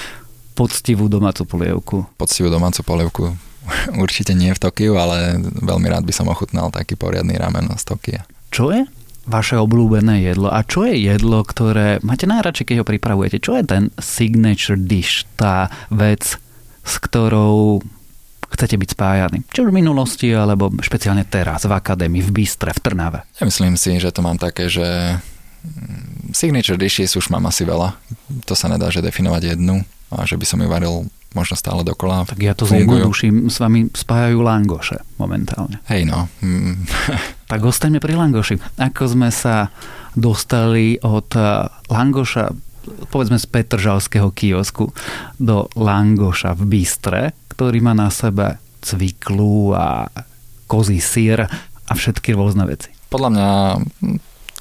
poctivú 0.58 1.06
domácu 1.06 1.46
polievku. 1.46 1.98
Poctivú 2.18 2.50
domácu 2.50 2.82
polievku 2.82 3.24
určite 4.04 4.34
nie 4.34 4.50
v 4.56 4.60
Tokiu, 4.60 4.96
ale 4.98 5.38
veľmi 5.44 5.88
rád 5.92 6.08
by 6.08 6.14
som 6.16 6.32
ochutnal 6.32 6.72
taký 6.72 6.96
poriadny 6.96 7.36
ramen 7.36 7.68
z 7.76 7.84
Tokia. 7.84 8.22
Čo 8.50 8.72
je 8.72 8.88
vaše 9.28 9.60
obľúbené 9.60 10.24
jedlo 10.24 10.48
a 10.48 10.64
čo 10.64 10.88
je 10.88 10.96
jedlo, 11.04 11.44
ktoré 11.44 12.00
máte 12.00 12.24
najradšej, 12.24 12.66
keď 12.74 12.76
ho 12.82 12.86
pripravujete? 12.88 13.44
Čo 13.44 13.60
je 13.60 13.64
ten 13.68 13.84
signature 14.00 14.80
dish, 14.80 15.28
tá 15.36 15.68
vec, 15.92 16.40
s 16.88 16.96
ktorou 17.04 17.84
chcete 18.48 18.80
byť 18.80 18.90
spájani. 18.96 19.40
Či 19.52 19.68
už 19.68 19.70
v 19.76 19.80
minulosti, 19.84 20.32
alebo 20.32 20.72
špeciálne 20.80 21.28
teraz 21.28 21.68
v 21.68 21.74
akadémii, 21.76 22.24
v 22.24 22.32
Bystre, 22.32 22.72
v 22.72 22.80
Trnave. 22.80 23.20
Ja 23.38 23.44
myslím 23.44 23.76
si, 23.76 24.00
že 24.00 24.10
to 24.16 24.24
mám 24.24 24.40
také, 24.40 24.72
že 24.72 25.20
signature 26.32 26.80
dishes 26.80 27.14
už 27.20 27.28
mám 27.28 27.44
asi 27.52 27.68
veľa. 27.68 28.00
To 28.48 28.56
sa 28.56 28.72
nedá, 28.72 28.88
že 28.88 29.04
definovať 29.04 29.56
jednu 29.56 29.84
a 30.16 30.24
že 30.24 30.40
by 30.40 30.46
som 30.48 30.64
ju 30.64 30.68
varil 30.72 31.12
možno 31.36 31.60
stále 31.60 31.84
dokola. 31.84 32.24
Tak 32.24 32.40
ja 32.40 32.56
to 32.56 32.64
zjednoduším, 32.64 33.52
s 33.52 33.60
vami 33.60 33.92
spájajú 33.92 34.40
langoše 34.40 35.04
momentálne. 35.20 35.84
Hej 35.92 36.08
no. 36.08 36.32
Mm. 36.40 36.88
tak 37.52 37.60
ostaňme 37.62 38.00
pri 38.00 38.16
langoši. 38.16 38.58
Ako 38.80 39.12
sme 39.12 39.30
sa 39.30 39.70
dostali 40.16 40.98
od 41.04 41.30
eh, 41.36 41.68
langoša 41.92 42.56
povedzme 43.12 43.38
z 43.38 43.46
Petržalského 43.48 44.30
kiosku 44.32 44.92
do 45.38 45.68
Langoša 45.76 46.56
v 46.58 46.64
Bystre, 46.66 47.24
ktorý 47.54 47.82
má 47.82 47.94
na 47.98 48.14
sebe 48.14 48.62
cviklu 48.82 49.74
a 49.74 50.08
kozí 50.68 51.00
sír 51.00 51.48
a 51.88 51.92
všetky 51.92 52.36
rôzne 52.36 52.68
veci. 52.68 52.92
Podľa 53.08 53.30
mňa 53.32 53.50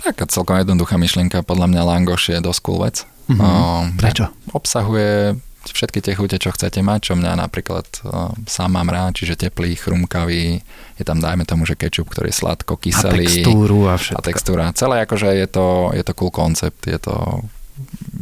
taká 0.07 0.25
celkom 0.31 0.59
jednoduchá 0.63 0.95
myšlienka, 0.97 1.43
podľa 1.43 1.67
mňa 1.67 1.83
Langoš 1.83 2.37
je 2.37 2.39
dosť 2.39 2.61
cool 2.63 2.79
vec. 2.87 3.03
Mm-hmm. 3.27 3.43
Um, 3.43 3.85
Prečo? 3.99 4.31
Obsahuje 4.55 5.35
všetky 5.67 5.99
tie 5.99 6.15
chute, 6.15 6.39
čo 6.39 6.55
chcete 6.55 6.79
mať, 6.79 7.11
čo 7.11 7.13
mňa 7.19 7.43
napríklad 7.43 7.87
uh, 8.07 8.31
sám 8.47 8.79
mám 8.79 8.87
rád, 8.87 9.19
čiže 9.19 9.35
teplý, 9.35 9.75
chrumkavý, 9.75 10.63
je 10.95 11.05
tam 11.05 11.19
dajme 11.19 11.43
tomu, 11.43 11.67
že 11.67 11.75
kečup, 11.75 12.07
ktorý 12.07 12.31
je 12.31 12.39
sladko, 12.39 12.79
kyselý. 12.79 13.27
A 13.27 13.43
textúru 13.43 13.81
a 13.91 13.99
všetko. 13.99 14.15
A 14.15 14.23
textúra. 14.23 14.65
Celé 14.79 15.03
akože 15.03 15.27
je 15.35 15.47
to, 15.51 15.91
je 15.91 16.03
to 16.07 16.13
cool 16.15 16.31
koncept, 16.31 16.87
je 16.87 16.99
to 17.03 17.43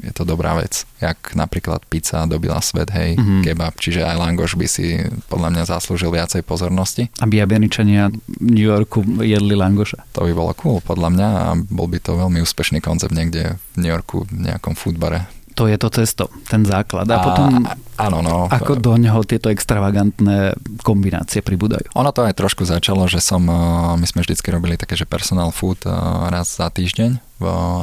je 0.05 0.13
to 0.13 0.29
dobrá 0.29 0.55
vec. 0.61 0.85
Jak 1.01 1.33
napríklad 1.33 1.83
pizza 1.89 2.29
dobila 2.29 2.61
svet, 2.61 2.93
hej, 2.93 3.17
mm-hmm. 3.17 3.43
kebab, 3.45 3.75
čiže 3.81 4.05
aj 4.05 4.17
langoš 4.21 4.55
by 4.61 4.67
si 4.69 5.01
podľa 5.33 5.49
mňa 5.57 5.63
zaslúžil 5.65 6.13
viacej 6.13 6.45
pozornosti. 6.45 7.09
Aby 7.25 7.41
Američania 7.41 8.13
v 8.13 8.21
New 8.45 8.69
Yorku 8.69 9.03
jedli 9.25 9.57
langoša. 9.57 10.05
To 10.17 10.29
by 10.29 10.33
bolo 10.37 10.53
cool, 10.61 10.79
podľa 10.85 11.09
mňa 11.13 11.29
a 11.29 11.45
bol 11.57 11.89
by 11.89 11.99
to 11.99 12.17
veľmi 12.17 12.45
úspešný 12.45 12.85
koncept 12.85 13.17
niekde 13.17 13.57
v 13.75 13.77
New 13.81 13.91
Yorku 13.91 14.29
v 14.29 14.53
nejakom 14.53 14.77
foodbare 14.77 15.27
to 15.55 15.71
je 15.71 15.79
to 15.79 15.89
cesto, 15.89 16.27
ten 16.51 16.67
základ. 16.67 17.07
A, 17.07 17.15
a 17.15 17.19
potom, 17.23 17.51
áno, 17.95 18.19
no, 18.21 18.51
ako 18.51 18.75
do 18.75 18.99
neho 18.99 19.23
tieto 19.23 19.49
extravagantné 19.55 20.59
kombinácie 20.83 21.41
pribúdajú. 21.47 21.95
Ono 21.95 22.11
to 22.11 22.27
aj 22.27 22.35
trošku 22.35 22.67
začalo, 22.67 23.07
že 23.07 23.23
som, 23.23 23.47
eh, 23.47 23.55
my 23.95 24.07
sme 24.07 24.27
vždycky 24.27 24.51
robili 24.51 24.75
také, 24.75 24.99
že 24.99 25.07
personal 25.07 25.55
food 25.55 25.79
eh, 25.87 25.95
raz 26.29 26.59
za 26.59 26.67
týždeň. 26.69 27.23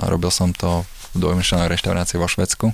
Robil 0.08 0.32
som 0.32 0.52
to 0.52 0.84
v 1.12 1.18
dvojmyšlenej 1.20 1.72
reštaurácii 1.72 2.18
vo 2.18 2.28
Švedsku 2.28 2.68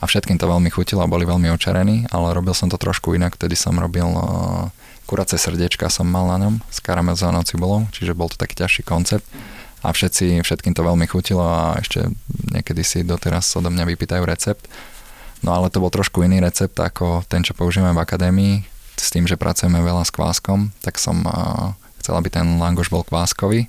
a 0.00 0.04
všetkým 0.04 0.36
to 0.36 0.50
veľmi 0.50 0.68
chutilo 0.68 1.00
a 1.00 1.08
boli 1.08 1.24
veľmi 1.24 1.48
očarení, 1.54 2.10
ale 2.12 2.34
robil 2.34 2.52
som 2.52 2.68
to 2.68 2.76
trošku 2.76 3.14
inak, 3.16 3.40
vtedy 3.40 3.56
som 3.56 3.78
robil 3.78 4.04
eh, 4.04 4.68
kuracie 5.08 5.40
srdiečka 5.40 5.88
som 5.88 6.08
mal 6.08 6.28
na 6.28 6.36
ňom 6.48 6.54
s 6.68 6.80
karamelizovanou 6.80 7.44
cibulou, 7.44 7.88
čiže 7.92 8.16
bol 8.16 8.28
to 8.28 8.36
taký 8.36 8.58
ťažší 8.60 8.82
koncept 8.84 9.24
a 9.84 9.92
všetci, 9.92 10.40
všetkým 10.40 10.72
to 10.72 10.80
veľmi 10.80 11.04
chutilo 11.04 11.44
a 11.44 11.76
ešte 11.76 12.08
niekedy 12.52 12.80
si 12.80 13.04
doteraz 13.04 13.52
odo 13.52 13.68
mňa 13.68 13.84
vypýtajú 13.84 14.24
recept. 14.24 14.64
No 15.44 15.52
ale 15.52 15.68
to 15.68 15.76
bol 15.76 15.92
trošku 15.92 16.24
iný 16.24 16.40
recept 16.40 16.72
ako 16.80 17.20
ten, 17.28 17.44
čo 17.44 17.52
používame 17.52 17.92
v 17.92 18.00
akadémii, 18.00 18.54
s 18.96 19.12
tým, 19.12 19.28
že 19.28 19.36
pracujeme 19.36 19.84
veľa 19.84 20.08
s 20.08 20.14
kváskom, 20.16 20.72
tak 20.80 20.96
som 20.96 21.20
uh, 21.28 21.76
chcel, 22.00 22.16
aby 22.16 22.32
ten 22.32 22.56
langoš 22.56 22.88
bol 22.88 23.04
kváskový. 23.04 23.68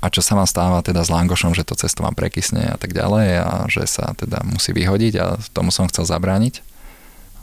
A 0.00 0.08
čo 0.08 0.24
sa 0.24 0.32
vám 0.32 0.48
stáva 0.48 0.80
teda 0.80 1.04
s 1.04 1.12
langošom, 1.12 1.52
že 1.52 1.64
to 1.64 1.76
cesto 1.76 2.00
vám 2.00 2.16
prekysne 2.16 2.72
a 2.72 2.76
tak 2.80 2.96
ďalej 2.96 3.28
a 3.44 3.52
že 3.68 3.84
sa 3.84 4.16
teda 4.16 4.40
musí 4.48 4.72
vyhodiť 4.72 5.14
a 5.20 5.36
tomu 5.52 5.68
som 5.68 5.84
chcel 5.92 6.08
zabrániť 6.08 6.64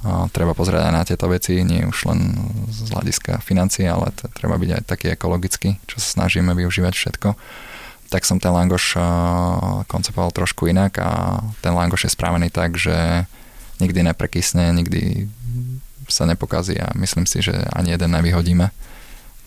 a 0.06 0.30
treba 0.30 0.54
pozrieť 0.54 0.88
aj 0.88 0.94
na 0.94 1.04
tieto 1.06 1.26
veci, 1.26 1.66
nie 1.66 1.82
už 1.82 2.06
len 2.06 2.38
z 2.70 2.94
hľadiska 2.94 3.42
financií, 3.42 3.90
ale 3.90 4.14
t- 4.14 4.30
treba 4.30 4.54
byť 4.62 4.70
aj 4.78 4.84
taký 4.86 5.08
ekologický, 5.18 5.82
čo 5.90 5.98
sa 5.98 6.22
snažíme 6.22 6.54
využívať 6.54 6.94
všetko. 6.94 7.34
Tak 8.14 8.22
som 8.24 8.38
ten 8.38 8.54
langoš 8.54 8.96
koncepoval 9.90 10.32
trošku 10.32 10.70
inak 10.70 11.02
a 11.02 11.42
ten 11.60 11.74
langoš 11.74 12.08
je 12.08 12.16
spravený 12.16 12.54
tak, 12.54 12.78
že 12.78 13.26
nikdy 13.82 14.06
neprekysne, 14.14 14.70
nikdy 14.72 15.28
sa 16.08 16.24
nepokazí 16.24 16.80
a 16.80 16.94
myslím 16.96 17.28
si, 17.28 17.44
že 17.44 17.58
ani 17.74 17.98
jeden 17.98 18.16
nevyhodíme. 18.16 18.72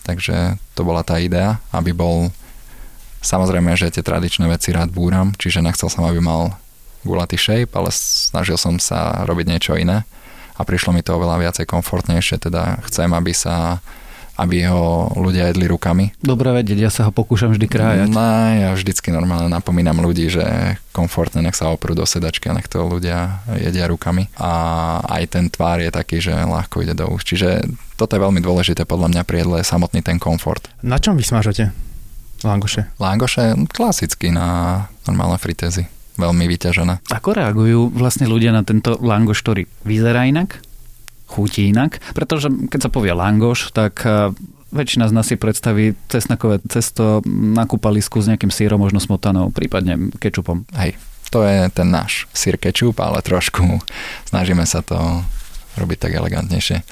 Takže 0.04 0.60
to 0.76 0.82
bola 0.84 1.06
tá 1.06 1.16
idea, 1.22 1.62
aby 1.72 1.96
bol 1.96 2.34
samozrejme, 3.20 3.76
že 3.76 3.92
tie 3.92 4.04
tradičné 4.04 4.48
veci 4.48 4.72
rád 4.74 4.92
búram, 4.92 5.32
čiže 5.36 5.64
nechcel 5.64 5.88
som, 5.92 6.04
aby 6.04 6.20
mal 6.20 6.56
gulatý 7.04 7.40
shape, 7.40 7.72
ale 7.72 7.88
snažil 7.92 8.60
som 8.60 8.76
sa 8.76 9.24
robiť 9.24 9.46
niečo 9.48 9.72
iné 9.76 10.04
a 10.56 10.60
prišlo 10.60 10.92
mi 10.92 11.00
to 11.00 11.16
oveľa 11.16 11.40
viacej 11.40 11.64
komfortnejšie, 11.64 12.36
teda 12.36 12.84
chcem, 12.84 13.08
aby 13.16 13.32
sa 13.32 13.80
aby 14.40 14.64
ho 14.72 15.12
ľudia 15.20 15.52
jedli 15.52 15.68
rukami. 15.68 16.16
Dobre 16.16 16.48
vedieť, 16.56 16.78
ja 16.80 16.88
sa 16.88 17.04
ho 17.04 17.12
pokúšam 17.12 17.52
vždy 17.52 17.66
krájať. 17.68 18.08
No, 18.08 18.24
ja 18.56 18.72
vždycky 18.72 19.12
normálne 19.12 19.52
napomínam 19.52 20.00
ľudí, 20.00 20.32
že 20.32 20.80
komfortne 20.96 21.44
nech 21.44 21.52
sa 21.52 21.68
oprú 21.68 21.92
do 21.92 22.08
sedačky 22.08 22.48
a 22.48 22.56
nech 22.56 22.64
to 22.64 22.80
ľudia 22.80 23.44
jedia 23.60 23.84
rukami. 23.84 24.32
A 24.40 24.52
aj 25.04 25.36
ten 25.36 25.52
tvár 25.52 25.84
je 25.84 25.92
taký, 25.92 26.24
že 26.24 26.32
ľahko 26.32 26.80
ide 26.80 26.96
do 26.96 27.12
úst. 27.12 27.28
Čiže 27.28 27.68
toto 28.00 28.16
je 28.16 28.24
veľmi 28.24 28.40
dôležité 28.40 28.88
podľa 28.88 29.12
mňa 29.12 29.22
pri 29.28 29.44
jedle, 29.44 29.58
samotný 29.60 30.00
ten 30.00 30.16
komfort. 30.16 30.72
Na 30.80 30.96
čom 30.96 31.20
vysmažate 31.20 31.89
langoše? 32.42 32.88
Langoše 33.00 33.56
klasicky 33.70 34.32
na 34.32 34.88
normálne 35.04 35.36
fritézy 35.36 35.88
veľmi 36.20 36.44
vyťažené. 36.44 37.08
Ako 37.08 37.32
reagujú 37.32 37.88
vlastne 37.96 38.28
ľudia 38.28 38.52
na 38.52 38.60
tento 38.60 39.00
langoš, 39.00 39.40
ktorý 39.40 39.62
vyzerá 39.88 40.28
inak, 40.28 40.60
chutí 41.24 41.72
inak? 41.72 42.04
Pretože 42.12 42.52
keď 42.68 42.80
sa 42.86 42.90
povie 42.92 43.16
langoš, 43.16 43.72
tak 43.72 44.04
e, 44.04 44.36
väčšina 44.74 45.08
z 45.08 45.14
nás 45.16 45.26
si 45.32 45.40
predstaví 45.40 45.96
cesnakové 46.12 46.60
cesto 46.68 47.24
na 47.24 47.64
kúpalisku 47.64 48.20
s 48.20 48.28
nejakým 48.28 48.52
sírom, 48.52 48.84
možno 48.84 49.00
smotanou, 49.00 49.48
prípadne 49.48 50.12
kečupom. 50.20 50.68
Hej, 50.76 51.00
to 51.32 51.40
je 51.40 51.72
ten 51.72 51.88
náš 51.88 52.28
sír 52.36 52.60
kečup, 52.60 53.00
ale 53.00 53.24
trošku 53.24 53.80
snažíme 54.28 54.68
sa 54.68 54.84
to 54.84 55.24
robiť 55.78 55.98
tak 56.02 56.12
elegantnejšie. 56.16 56.82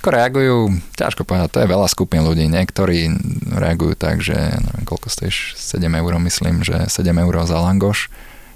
Ako 0.00 0.08
reagujú, 0.08 0.56
ťažko 0.96 1.28
povedať, 1.28 1.48
to 1.52 1.60
je 1.64 1.72
veľa 1.72 1.88
skupín 1.90 2.24
ľudí. 2.24 2.48
Niektorí 2.48 3.12
reagujú 3.52 3.94
tak, 3.98 4.24
že 4.24 4.34
neviem, 4.34 4.84
koľko 4.88 5.12
stojíš, 5.12 5.58
7 5.60 5.84
eur 5.84 6.12
myslím, 6.22 6.64
že 6.64 6.88
7 6.88 7.12
eur 7.12 7.34
za 7.44 7.60
langoš 7.60 8.08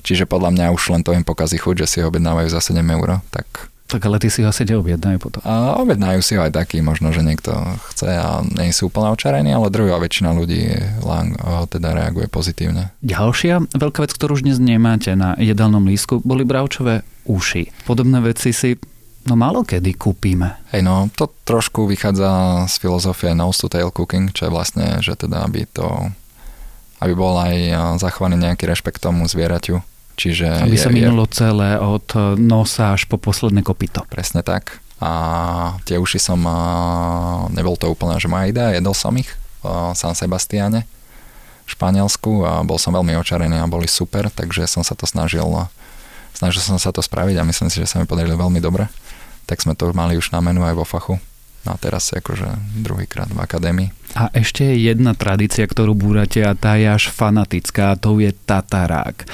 Čiže 0.07 0.31
podľa 0.31 0.55
mňa 0.55 0.67
už 0.71 0.95
len 0.95 1.03
to 1.03 1.11
im 1.11 1.27
pokazí 1.27 1.59
chuť, 1.59 1.83
že 1.83 1.87
si 1.91 1.97
ho 1.99 2.07
objednávajú 2.07 2.47
za 2.47 2.62
7 2.62 2.79
eur, 2.79 3.19
tak 3.35 3.75
tak 3.87 4.03
ale 4.03 4.19
ty 4.19 4.27
si 4.27 4.43
ho 4.43 4.51
asi 4.51 4.67
neobjednajú 4.67 5.19
potom. 5.23 5.39
A 5.47 5.79
objednajú 5.79 6.19
si 6.19 6.35
ho 6.35 6.43
aj 6.43 6.59
taký, 6.59 6.83
možno, 6.83 7.15
že 7.15 7.23
niekto 7.23 7.55
chce 7.95 8.19
a 8.19 8.43
nie 8.43 8.75
sú 8.75 8.91
úplne 8.91 9.15
očarení, 9.15 9.55
ale 9.55 9.71
druhá 9.71 10.03
väčšina 10.03 10.35
ľudí 10.35 10.75
lang, 11.07 11.39
teda 11.71 11.95
reaguje 11.95 12.27
pozitívne. 12.27 12.91
Ďalšia 13.07 13.62
veľká 13.79 14.03
vec, 14.03 14.11
ktorú 14.11 14.35
už 14.35 14.43
dnes 14.43 14.59
nemáte 14.59 15.15
na 15.15 15.39
jedelnom 15.39 15.87
lístku, 15.87 16.19
boli 16.27 16.43
bravčové 16.43 17.07
uši. 17.31 17.71
Podobné 17.87 18.19
veci 18.27 18.51
si 18.51 18.75
no 19.27 19.35
málo 19.35 19.67
kedy 19.67 19.99
kúpime. 19.99 20.57
Hej, 20.71 20.87
no 20.87 21.11
to 21.15 21.31
trošku 21.45 21.87
vychádza 21.91 22.65
z 22.71 22.75
filozofie 22.79 23.35
nose 23.35 23.61
to 23.61 23.69
tail 23.71 23.91
cooking, 23.91 24.31
čo 24.31 24.49
je 24.49 24.55
vlastne, 24.55 24.87
že 25.03 25.19
teda 25.19 25.47
aby 25.47 25.67
to 25.69 25.87
aby 26.97 27.12
bol 27.12 27.37
aj 27.37 27.77
zachovaný 28.01 28.41
nejaký 28.41 28.65
rešpekt 28.65 29.05
tomu 29.05 29.29
zvieraťu, 29.29 29.85
Čiže 30.17 30.65
Aby 30.65 30.81
je, 30.81 30.83
sa 30.83 30.89
minulo 30.89 31.29
je... 31.29 31.37
celé 31.37 31.77
od 31.77 32.09
nosa 32.41 32.97
až 32.97 33.05
po 33.05 33.21
posledné 33.21 33.61
kopito. 33.61 34.01
Presne 34.09 34.41
tak. 34.41 34.81
A 34.97 35.77
tie 35.85 36.01
uši 36.01 36.17
som, 36.17 36.41
nebol 37.53 37.77
to 37.77 37.93
úplne, 37.93 38.17
že 38.17 38.33
moja 38.33 38.49
idea, 38.49 38.73
jedol 38.73 38.97
som 38.97 39.12
ich 39.12 39.29
v 39.61 39.93
San 39.93 40.17
Sebastiane 40.17 40.89
v 41.67 41.71
Španielsku 41.75 42.47
a 42.47 42.62
bol 42.62 42.79
som 42.79 42.95
veľmi 42.95 43.19
očarený 43.19 43.59
a 43.61 43.67
boli 43.69 43.91
super, 43.91 44.31
takže 44.31 44.65
som 44.71 44.87
sa 44.87 44.95
to 44.95 45.05
snažil, 45.05 45.45
snažil 46.33 46.62
som 46.62 46.79
sa 46.79 46.95
to 46.95 47.03
spraviť 47.03 47.37
a 47.37 47.45
myslím 47.45 47.69
si, 47.69 47.83
že 47.83 47.91
sa 47.91 47.99
mi 47.99 48.07
podarilo 48.07 48.39
veľmi 48.39 48.62
dobre. 48.62 48.87
Tak 49.47 49.63
sme 49.63 49.79
to 49.79 49.95
mali 49.95 50.19
už 50.19 50.35
na 50.35 50.43
menu 50.43 50.67
aj 50.67 50.75
vo 50.75 50.85
fachu. 50.85 51.17
No 51.67 51.75
a 51.75 51.77
teraz 51.83 52.15
akože 52.15 52.47
druhýkrát 52.79 53.27
v 53.27 53.43
akadémii. 53.43 53.89
A 54.15 54.31
ešte 54.31 54.63
je 54.63 54.87
jedna 54.87 55.19
tradícia, 55.19 55.67
ktorú 55.67 55.99
búrate 55.99 56.39
a 56.47 56.55
tá 56.55 56.79
je 56.79 56.87
až 56.87 57.11
fanatická 57.11 57.95
a 57.95 57.99
to 57.99 58.23
je 58.23 58.31
tatarák 58.31 59.27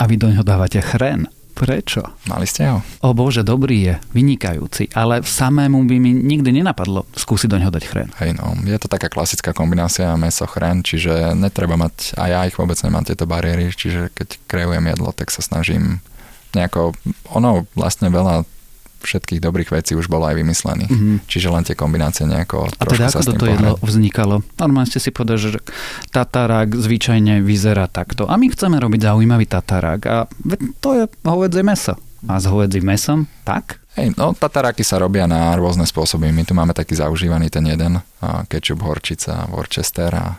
a 0.00 0.02
vy 0.08 0.16
do 0.16 0.32
neho 0.32 0.40
dávate 0.40 0.80
chren. 0.80 1.28
Prečo? 1.50 2.00
Mali 2.24 2.48
ste 2.48 2.72
ho? 2.72 2.80
O 3.04 3.12
bože, 3.12 3.44
dobrý 3.44 3.84
je, 3.84 3.94
vynikajúci, 4.16 4.96
ale 4.96 5.20
samému 5.20 5.84
by 5.84 5.96
mi 6.00 6.16
nikdy 6.16 6.56
nenapadlo 6.56 7.04
skúsiť 7.12 7.52
do 7.52 7.60
neho 7.60 7.68
dať 7.68 7.84
chren. 7.84 8.08
Hej 8.16 8.40
no, 8.40 8.56
je 8.64 8.80
to 8.80 8.88
taká 8.88 9.12
klasická 9.12 9.52
kombinácia 9.52 10.08
meso 10.16 10.48
chren, 10.48 10.80
čiže 10.80 11.36
netreba 11.36 11.76
mať, 11.76 12.16
a 12.16 12.32
ja 12.32 12.40
ich 12.48 12.56
vôbec 12.56 12.80
nemám 12.80 13.04
tieto 13.04 13.28
bariéry, 13.28 13.68
čiže 13.76 14.08
keď 14.16 14.40
kreujem 14.48 14.88
jedlo, 14.88 15.12
tak 15.12 15.28
sa 15.28 15.44
snažím 15.44 16.00
nejako, 16.56 16.96
ono 17.28 17.68
vlastne 17.76 18.08
veľa 18.08 18.48
všetkých 19.00 19.40
dobrých 19.40 19.72
vecí 19.72 19.96
už 19.96 20.12
bolo 20.12 20.28
aj 20.28 20.36
vymyslených. 20.36 20.92
Mm-hmm. 20.92 21.16
Čiže 21.24 21.48
len 21.48 21.64
tie 21.64 21.74
kombinácie 21.74 22.28
nejako 22.28 22.68
A 22.76 22.84
teda 22.84 23.08
ako 23.08 23.24
toto 23.32 23.44
jedlo 23.48 23.74
vznikalo? 23.80 24.44
Normálne 24.60 24.86
ste 24.86 25.00
si 25.00 25.10
povedali, 25.10 25.40
že 25.40 25.60
tatarák 26.12 26.76
zvyčajne 26.76 27.40
vyzerá 27.40 27.88
takto. 27.88 28.28
A 28.28 28.36
my 28.36 28.52
chceme 28.52 28.76
robiť 28.76 29.00
zaujímavý 29.08 29.48
tatarák. 29.48 30.00
A 30.06 30.28
to 30.84 30.88
je 30.94 31.04
hovedzie 31.24 31.64
meso. 31.64 31.96
A 32.28 32.36
s 32.36 32.44
hovedzím 32.44 32.84
mesom 32.84 33.24
tak? 33.48 33.80
Hej, 33.96 34.12
no 34.20 34.36
tataráky 34.36 34.84
sa 34.84 35.00
robia 35.00 35.24
na 35.24 35.56
rôzne 35.56 35.88
spôsoby. 35.88 36.28
My 36.28 36.44
tu 36.44 36.52
máme 36.52 36.76
taký 36.76 36.92
zaužívaný 36.92 37.48
ten 37.48 37.64
jeden, 37.64 38.04
kečup, 38.46 38.84
horčica, 38.84 39.48
Worcester 39.48 40.12
a 40.12 40.36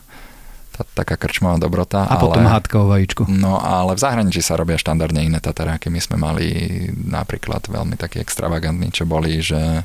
tá, 0.71 0.87
taká 1.03 1.19
krčmová 1.19 1.59
dobrota. 1.59 2.07
A 2.07 2.17
ale, 2.17 2.23
potom 2.23 2.43
hádka 2.47 2.75
o 2.81 2.87
vajíčku. 2.87 3.23
No 3.27 3.59
ale 3.59 3.93
v 3.95 4.03
zahraničí 4.03 4.39
sa 4.39 4.55
robia 4.55 4.79
štandardne 4.79 5.21
iné 5.21 5.39
tataráky. 5.43 5.91
My 5.91 5.99
sme 5.99 6.17
mali 6.17 6.47
napríklad 6.91 7.67
veľmi 7.67 7.99
taký 7.99 8.23
extravagantný, 8.23 8.89
čo 8.89 9.03
boli, 9.03 9.43
že 9.43 9.83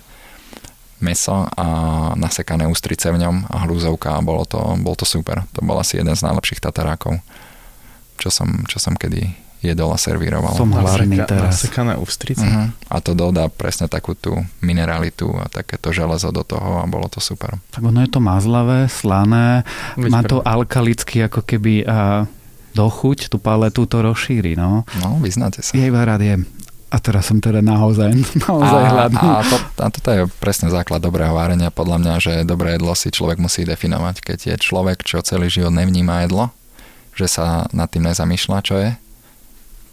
meso 0.97 1.45
a 1.45 1.67
nasekané 2.17 2.65
ústrice 2.65 3.13
v 3.13 3.21
ňom 3.21 3.53
a 3.53 3.69
hlúzovka 3.69 4.17
a 4.17 4.25
bolo 4.25 4.49
to, 4.49 4.59
bol 4.81 4.97
to 4.97 5.05
super. 5.05 5.45
To 5.53 5.61
bol 5.61 5.77
asi 5.77 6.01
jeden 6.01 6.17
z 6.17 6.25
najlepších 6.25 6.65
tatarákov, 6.65 7.21
čo 8.17 8.33
som, 8.33 8.65
čo 8.65 8.81
som 8.81 8.97
kedy 8.97 9.46
jedol 9.73 9.91
a 9.91 9.99
servíroval. 9.99 10.55
Som 10.55 10.71
hladný 10.71 11.19
teraz. 11.27 11.63
Nasekané 11.63 11.99
ústrice. 11.99 12.47
Uh-huh. 12.47 12.71
A 12.91 13.03
to 13.03 13.17
dodá 13.17 13.51
presne 13.51 13.91
takú 13.91 14.15
tú 14.15 14.37
mineralitu 14.63 15.31
a 15.39 15.51
takéto 15.51 15.91
železo 15.91 16.31
do 16.31 16.47
toho 16.47 16.83
a 16.83 16.85
bolo 16.87 17.11
to 17.11 17.19
super. 17.19 17.59
Tak 17.75 17.83
ono 17.83 18.03
je 18.03 18.11
to 18.11 18.21
mazlavé, 18.23 18.87
slané, 18.87 19.67
Veď 19.99 20.11
má 20.11 20.21
to 20.23 20.39
alkalicky 20.41 21.27
ako 21.27 21.43
keby 21.43 21.83
a, 21.87 22.25
dochuť, 22.77 23.33
tú 23.33 23.41
paletu 23.41 23.89
to 23.89 24.05
rozšíri, 24.05 24.53
no. 24.53 24.85
No, 25.01 25.17
vyznáte 25.25 25.65
sa. 25.65 25.73
Jej 25.73 25.89
rád 25.89 26.21
je. 26.21 26.37
A 26.87 27.03
teraz 27.03 27.33
som 27.33 27.43
teda 27.43 27.65
naozaj, 27.65 28.13
naozaj 28.47 28.83
a, 28.85 28.91
hladný. 28.93 29.19
A, 29.19 29.43
to, 29.43 29.57
a 29.81 29.89
toto 29.89 30.09
je 30.13 30.23
presne 30.39 30.69
základ 30.69 31.01
dobrého 31.01 31.33
várenia. 31.33 31.73
Podľa 31.73 31.97
mňa, 31.99 32.15
že 32.21 32.33
dobré 32.45 32.77
jedlo 32.77 32.93
si 32.93 33.09
človek 33.09 33.41
musí 33.41 33.65
definovať. 33.65 34.23
Keď 34.23 34.39
je 34.53 34.57
človek, 34.61 35.03
čo 35.03 35.25
celý 35.25 35.49
život 35.49 35.75
nevníma 35.75 36.29
jedlo, 36.29 36.53
že 37.17 37.27
sa 37.27 37.65
nad 37.73 37.89
tým 37.89 38.07
nezamýšľa, 38.07 38.59
čo 38.61 38.75
je, 38.77 38.91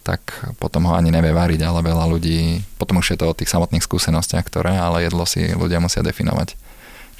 tak 0.03 0.51
potom 0.59 0.91
ho 0.91 0.93
ani 0.93 1.09
nevie 1.09 1.31
variť, 1.31 1.63
ale 1.63 1.79
veľa 1.79 2.05
ľudí, 2.11 2.59
potom 2.75 2.99
už 2.99 3.15
je 3.15 3.17
to 3.17 3.31
o 3.31 3.37
tých 3.37 3.47
samotných 3.47 3.81
skúsenostiach, 3.81 4.43
ktoré, 4.43 4.75
ale 4.75 5.07
jedlo 5.07 5.23
si 5.23 5.55
ľudia 5.55 5.79
musia 5.79 6.03
definovať. 6.03 6.59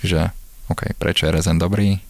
Čiže, 0.04 0.36
OK, 0.68 0.92
prečo 1.00 1.26
je 1.26 1.36
rezen 1.40 1.56
dobrý? 1.56 2.04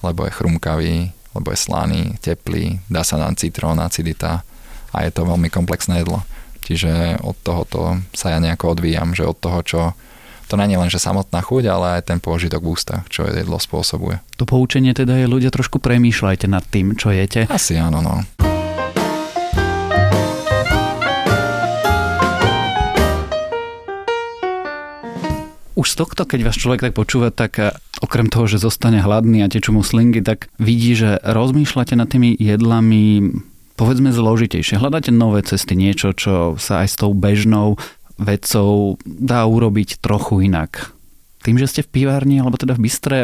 Lebo 0.00 0.24
je 0.24 0.32
chrumkavý, 0.32 1.12
lebo 1.36 1.52
je 1.52 1.58
slaný, 1.60 2.16
teplý, 2.24 2.80
dá 2.88 3.04
sa 3.04 3.20
nám 3.20 3.36
citrón, 3.36 3.76
acidita 3.76 4.40
a 4.96 5.04
je 5.04 5.12
to 5.12 5.28
veľmi 5.28 5.52
komplexné 5.52 6.00
jedlo. 6.00 6.24
Čiže 6.64 7.22
od 7.22 7.36
tohoto 7.44 8.00
sa 8.16 8.32
ja 8.32 8.38
nejako 8.40 8.74
odvíjam, 8.74 9.12
že 9.12 9.28
od 9.28 9.38
toho, 9.38 9.60
čo 9.62 9.80
to 10.46 10.54
nie 10.54 10.70
je 10.70 10.78
len, 10.78 10.90
že 10.90 11.02
samotná 11.02 11.42
chuť, 11.42 11.64
ale 11.66 11.86
aj 11.98 12.02
ten 12.06 12.18
pôžitok 12.22 12.62
v 12.62 12.70
ústach, 12.78 13.02
čo 13.10 13.26
jedlo 13.26 13.58
spôsobuje. 13.58 14.22
To 14.38 14.46
poučenie 14.46 14.94
teda 14.94 15.18
je, 15.18 15.26
ľudia 15.26 15.50
trošku 15.50 15.82
premýšľajte 15.82 16.46
nad 16.46 16.62
tým, 16.62 16.94
čo 16.94 17.10
jete. 17.10 17.50
Asi 17.50 17.74
áno, 17.74 17.98
no. 17.98 18.22
Už 25.76 25.92
z 25.92 25.96
tohto, 26.00 26.24
keď 26.24 26.40
vás 26.48 26.56
človek 26.56 26.88
tak 26.88 26.96
počúva, 26.96 27.28
tak 27.28 27.60
eh, 27.60 27.70
okrem 28.00 28.32
toho, 28.32 28.48
že 28.48 28.64
zostane 28.64 29.04
hladný 29.04 29.44
a 29.44 29.52
tečú 29.52 29.76
mu 29.76 29.84
slingy, 29.84 30.24
tak 30.24 30.48
vidí, 30.56 30.96
že 30.96 31.20
rozmýšľate 31.20 31.94
nad 32.00 32.08
tými 32.08 32.32
jedlami 32.40 33.36
povedzme 33.76 34.08
zložitejšie. 34.08 34.80
Hľadáte 34.80 35.12
nové 35.12 35.44
cesty, 35.44 35.76
niečo, 35.76 36.16
čo 36.16 36.56
sa 36.56 36.82
aj 36.82 36.88
s 36.88 36.96
tou 36.96 37.12
bežnou 37.12 37.76
vecou 38.16 38.96
dá 39.04 39.44
urobiť 39.44 40.00
trochu 40.00 40.48
inak. 40.48 40.96
Tým, 41.44 41.60
že 41.60 41.68
ste 41.68 41.84
v 41.84 41.92
pivárni, 41.92 42.40
alebo 42.40 42.56
teda 42.56 42.72
v 42.72 42.88
bistre, 42.88 43.18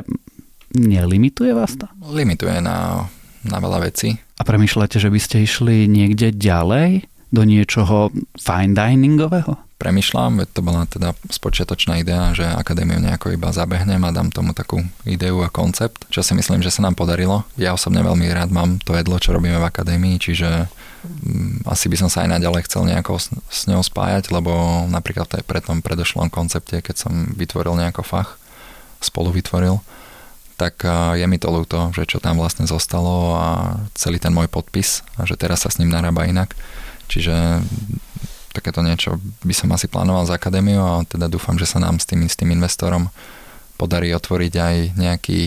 nelimituje 0.77 1.57
vás 1.57 1.75
to? 1.81 1.89
Limituje 2.13 2.61
na, 2.61 3.09
na 3.49 3.59
veľa 3.59 3.89
vecí. 3.89 4.21
A 4.37 4.45
premýšľate, 4.45 5.01
že 5.01 5.09
by 5.09 5.21
ste 5.21 5.43
išli 5.43 5.89
niekde 5.89 6.37
ďalej? 6.37 7.09
Do 7.33 7.49
niečoho 7.49 8.13
fine 8.37 8.77
diningového? 8.77 9.57
Premyšľam, 9.83 10.39
veď 10.39 10.49
to 10.55 10.63
bola 10.63 10.87
teda 10.87 11.19
spočiatočná 11.27 11.99
idea, 11.99 12.31
že 12.31 12.47
akadémiu 12.47 13.03
nejako 13.03 13.35
iba 13.35 13.51
zabehnem 13.51 13.99
a 14.07 14.15
dám 14.15 14.31
tomu 14.31 14.55
takú 14.55 14.79
ideu 15.03 15.43
a 15.43 15.51
koncept, 15.51 16.07
čo 16.07 16.23
si 16.23 16.39
myslím, 16.39 16.63
že 16.63 16.71
sa 16.71 16.87
nám 16.87 16.95
podarilo. 16.95 17.43
Ja 17.59 17.75
osobne 17.75 18.07
veľmi 18.07 18.31
rád 18.31 18.55
mám 18.55 18.79
to 18.79 18.95
jedlo, 18.95 19.19
čo 19.19 19.35
robíme 19.35 19.59
v 19.59 19.67
akadémii, 19.67 20.23
čiže 20.23 20.71
mm, 21.03 21.67
asi 21.67 21.91
by 21.91 21.97
som 21.99 22.07
sa 22.07 22.23
aj 22.23 22.39
naďalej 22.39 22.71
chcel 22.71 22.87
nejako 22.87 23.19
s, 23.19 23.35
s 23.51 23.67
ňou 23.67 23.83
spájať, 23.83 24.31
lebo 24.31 24.87
napríklad 24.87 25.27
aj 25.35 25.43
pre 25.43 25.59
tom 25.59 25.83
predošlom 25.83 26.31
koncepte, 26.31 26.79
keď 26.79 27.03
som 27.03 27.35
vytvoril 27.35 27.75
nejako 27.75 28.07
fach, 28.07 28.39
spolu 29.03 29.35
vytvoril, 29.35 29.83
tak 30.55 30.87
je 31.19 31.27
mi 31.27 31.43
to 31.43 31.51
ľúto, 31.51 31.91
že 31.91 32.07
čo 32.07 32.23
tam 32.23 32.39
vlastne 32.39 32.71
zostalo 32.71 33.35
a 33.35 33.47
celý 33.99 34.23
ten 34.23 34.31
môj 34.31 34.47
podpis 34.47 35.03
a 35.19 35.27
že 35.27 35.35
teraz 35.35 35.67
sa 35.67 35.75
s 35.75 35.83
ním 35.83 35.91
narába 35.91 36.23
inak. 36.31 36.55
Čiže 37.11 37.67
takéto 38.53 38.85
niečo 38.85 39.17
by 39.43 39.55
som 39.57 39.69
asi 39.73 39.89
plánoval 39.89 40.29
z 40.29 40.37
akadémiu 40.37 40.81
a 40.81 41.03
teda 41.09 41.27
dúfam, 41.27 41.57
že 41.57 41.67
sa 41.67 41.81
nám 41.81 41.99
s 41.99 42.07
tým, 42.07 42.25
s 42.29 42.37
tým 42.37 42.53
investorom 42.53 43.09
podarí 43.81 44.13
otvoriť 44.15 44.53
aj 44.55 44.77
nejaký 44.95 45.41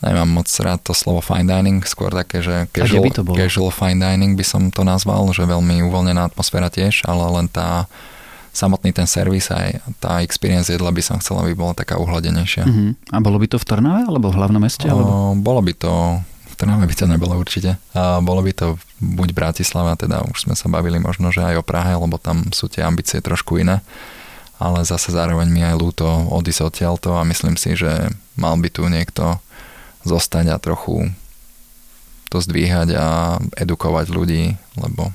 nemám 0.00 0.40
moc 0.40 0.48
rád 0.48 0.80
to 0.80 0.96
slovo 0.96 1.20
fine 1.20 1.44
dining, 1.44 1.84
skôr 1.84 2.08
také, 2.08 2.40
že 2.40 2.64
casual, 2.72 3.04
by 3.04 3.10
to 3.12 3.22
bolo? 3.22 3.36
casual 3.36 3.68
fine 3.68 4.00
dining 4.00 4.32
by 4.32 4.44
som 4.44 4.72
to 4.72 4.80
nazval, 4.80 5.28
že 5.30 5.44
veľmi 5.44 5.84
uvoľnená 5.84 6.32
atmosféra 6.32 6.72
tiež, 6.72 7.04
ale 7.04 7.20
len 7.36 7.46
tá 7.52 7.84
samotný 8.50 8.90
ten 8.90 9.06
servis 9.06 9.46
aj 9.52 9.78
tá 10.02 10.24
experience 10.26 10.72
jedla 10.72 10.90
by 10.90 11.02
som 11.04 11.16
chcela, 11.22 11.46
aby 11.46 11.54
bola 11.54 11.76
taká 11.76 12.00
uhladenejšia. 12.00 12.64
Uh-huh. 12.66 12.90
A 13.14 13.16
bolo 13.22 13.38
by 13.38 13.46
to 13.46 13.56
v 13.62 13.66
Trnave 13.68 14.02
alebo 14.10 14.32
v 14.32 14.36
hlavnom 14.42 14.58
meste? 14.58 14.90
Alebo? 14.90 15.06
O, 15.06 15.38
bolo 15.38 15.60
by 15.62 15.72
to 15.78 15.92
Trnave 16.58 16.84
by 16.84 16.94
to 16.96 17.06
nebolo 17.06 17.38
určite. 17.38 17.78
A 17.94 18.20
bolo 18.20 18.42
by 18.42 18.52
to 18.52 18.76
buď 19.00 19.32
Bratislava, 19.32 19.96
teda 19.96 20.22
už 20.28 20.48
sme 20.48 20.54
sa 20.54 20.68
bavili 20.68 21.00
možno, 21.00 21.32
že 21.32 21.40
aj 21.40 21.60
o 21.60 21.66
Prahe, 21.66 21.96
lebo 21.96 22.20
tam 22.20 22.52
sú 22.52 22.68
tie 22.68 22.84
ambície 22.84 23.24
trošku 23.24 23.56
iné. 23.60 23.80
Ale 24.60 24.84
zase 24.84 25.08
zároveň 25.08 25.48
mi 25.48 25.64
aj 25.64 25.80
ľúto 25.80 26.04
odísť 26.28 26.68
odtiaľto 26.68 27.16
a 27.16 27.24
myslím 27.24 27.56
si, 27.56 27.72
že 27.72 28.12
mal 28.36 28.60
by 28.60 28.68
tu 28.68 28.84
niekto 28.92 29.40
zostať 30.04 30.52
a 30.52 30.60
trochu 30.60 31.08
to 32.28 32.38
zdvíhať 32.38 32.88
a 32.94 33.40
edukovať 33.56 34.06
ľudí, 34.12 34.54
lebo 34.78 35.10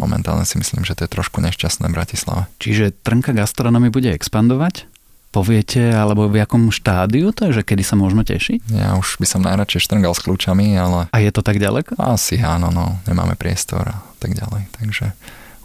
momentálne 0.00 0.48
si 0.48 0.56
myslím, 0.56 0.88
že 0.88 0.96
to 0.96 1.04
je 1.04 1.12
trošku 1.12 1.44
nešťastné 1.44 1.90
v 1.90 1.94
Bratislave. 1.94 2.42
Čiže 2.56 2.96
Trnka 3.04 3.36
gastronomie 3.36 3.92
bude 3.92 4.08
expandovať? 4.16 4.89
Poviete, 5.30 5.94
alebo 5.94 6.26
v 6.26 6.42
jakom 6.42 6.74
štádiu 6.74 7.30
to 7.30 7.48
je, 7.48 7.62
že 7.62 7.66
kedy 7.66 7.86
sa 7.86 7.94
môžeme 7.94 8.26
tešiť? 8.26 8.74
Ja 8.74 8.98
už 8.98 9.22
by 9.22 9.26
som 9.26 9.46
najradšej 9.46 9.86
štrngal 9.86 10.10
s 10.10 10.22
kľúčami, 10.26 10.74
ale... 10.74 11.06
A 11.14 11.18
je 11.22 11.30
to 11.30 11.40
tak 11.40 11.62
ďaleko? 11.62 11.94
Asi 12.02 12.42
áno, 12.42 12.74
no, 12.74 12.98
nemáme 13.06 13.38
priestor 13.38 13.86
a 13.86 14.02
tak 14.18 14.34
ďalej, 14.34 14.66
takže 14.74 15.14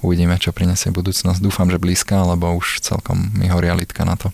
uvidíme, 0.05 0.37
čo 0.37 0.53
prinesie 0.53 0.93
budúcnosť. 0.93 1.41
Dúfam, 1.41 1.65
že 1.73 1.81
blízka, 1.81 2.21
lebo 2.21 2.53
už 2.53 2.85
celkom 2.85 3.33
mi 3.33 3.49
horia 3.49 3.73
litka 3.73 4.05
na 4.05 4.13
to, 4.13 4.29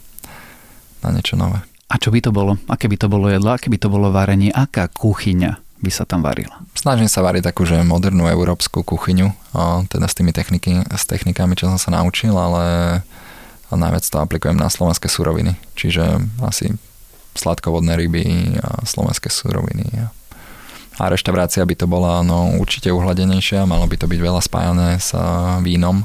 na 1.00 1.16
niečo 1.16 1.40
nové. 1.40 1.64
A 1.88 1.96
čo 1.96 2.12
by 2.12 2.20
to 2.24 2.32
bolo? 2.36 2.60
Aké 2.68 2.92
by 2.92 3.00
to 3.00 3.08
bolo 3.08 3.32
jedlo? 3.32 3.56
Aké 3.56 3.72
by 3.72 3.80
to 3.80 3.88
bolo 3.88 4.12
varenie? 4.12 4.52
Aká 4.52 4.92
kuchyňa 4.92 5.60
by 5.80 5.92
sa 5.92 6.04
tam 6.04 6.24
varila? 6.24 6.60
Snažím 6.76 7.08
sa 7.08 7.24
variť 7.24 7.52
takú, 7.52 7.64
že 7.64 7.80
modernú 7.84 8.28
európsku 8.28 8.84
kuchyňu, 8.84 9.32
teda 9.88 10.08
s 10.08 10.16
tými 10.16 10.36
techniky, 10.36 10.84
s 10.88 11.04
technikami, 11.08 11.56
čo 11.56 11.72
som 11.72 11.80
sa 11.80 11.90
naučil, 11.96 12.32
ale 12.36 13.00
a 13.72 13.74
najviac 13.80 14.04
to 14.04 14.20
aplikujem 14.20 14.60
na 14.60 14.68
slovenské 14.68 15.08
suroviny, 15.08 15.56
čiže 15.80 16.04
asi 16.44 16.76
sladkovodné 17.34 17.96
ryby 17.96 18.60
a 18.60 18.84
slovenské 18.84 19.32
suroviny. 19.32 19.88
A, 21.00 21.08
reštaurácia 21.08 21.64
by 21.64 21.76
to 21.80 21.88
bola 21.88 22.20
no, 22.22 22.60
určite 22.60 22.92
uhladenejšia, 22.92 23.64
malo 23.64 23.88
by 23.88 23.96
to 23.96 24.12
byť 24.12 24.20
veľa 24.20 24.42
spájané 24.44 25.00
s 25.00 25.16
vínom. 25.64 26.04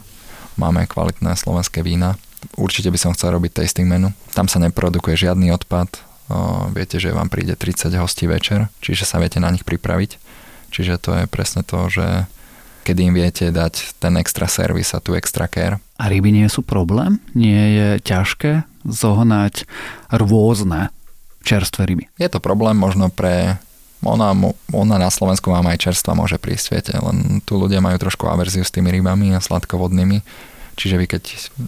Máme 0.57 0.87
kvalitné 0.89 1.37
slovenské 1.37 1.83
vína. 1.85 2.17
Určite 2.57 2.89
by 2.89 2.97
som 2.97 3.13
chcel 3.13 3.35
robiť 3.37 3.61
tasting 3.61 3.91
menu. 3.91 4.15
Tam 4.33 4.47
sa 4.47 4.63
neprodukuje 4.63 5.29
žiadny 5.29 5.53
odpad. 5.53 6.01
O, 6.31 6.71
viete, 6.73 6.97
že 6.97 7.13
vám 7.13 7.29
príde 7.29 7.59
30 7.59 7.93
hostí 7.99 8.25
večer, 8.31 8.73
čiže 8.81 9.05
sa 9.05 9.21
viete 9.21 9.43
na 9.43 9.51
nich 9.51 9.67
pripraviť. 9.67 10.17
Čiže 10.71 10.95
to 11.03 11.11
je 11.13 11.25
presne 11.29 11.67
to, 11.67 11.91
že 11.91 12.31
kedy 12.87 13.11
im 13.11 13.15
viete 13.19 13.51
dať 13.51 13.99
ten 13.99 14.15
extra 14.15 14.47
servis 14.47 14.95
a 14.95 15.03
tu 15.03 15.19
extra 15.19 15.51
care. 15.51 15.83
A 15.99 16.07
ryby 16.07 16.31
nie 16.31 16.47
sú 16.47 16.63
problém? 16.63 17.19
Nie 17.35 17.63
je 17.75 17.89
ťažké 18.07 18.63
zohnať 18.87 19.67
rôzne 20.15 20.95
čerstvé 21.43 21.91
ryby? 21.91 22.05
Je 22.23 22.31
to 22.31 22.39
problém 22.39 22.79
možno 22.79 23.11
pre 23.11 23.59
ona, 24.07 24.31
ona 24.71 24.97
na 25.03 25.11
Slovensku 25.11 25.51
mám 25.51 25.67
aj 25.67 25.91
čerstva 25.91 26.15
môže 26.15 26.39
prísť, 26.39 26.67
viete, 26.71 26.93
len 26.95 27.43
tu 27.43 27.59
ľudia 27.59 27.83
majú 27.83 27.99
trošku 27.99 28.31
averziu 28.31 28.63
s 28.63 28.71
tými 28.71 28.95
rybami 28.95 29.35
a 29.35 29.43
sladkovodnými, 29.43 30.23
čiže 30.79 30.95
vy 31.01 31.07
keď 31.11 31.25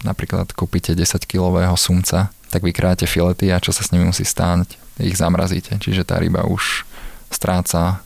napríklad 0.07 0.47
kúpite 0.55 0.95
10-kilového 0.95 1.75
sumca, 1.75 2.31
tak 2.47 2.63
vykráte 2.63 3.09
filety 3.09 3.51
a 3.51 3.59
čo 3.59 3.75
sa 3.75 3.83
s 3.83 3.91
nimi 3.91 4.07
musí 4.07 4.23
stáť, 4.23 4.77
ich 5.03 5.19
zamrazíte, 5.19 5.75
čiže 5.81 6.07
tá 6.07 6.21
ryba 6.21 6.47
už 6.47 6.87
stráca 7.33 7.99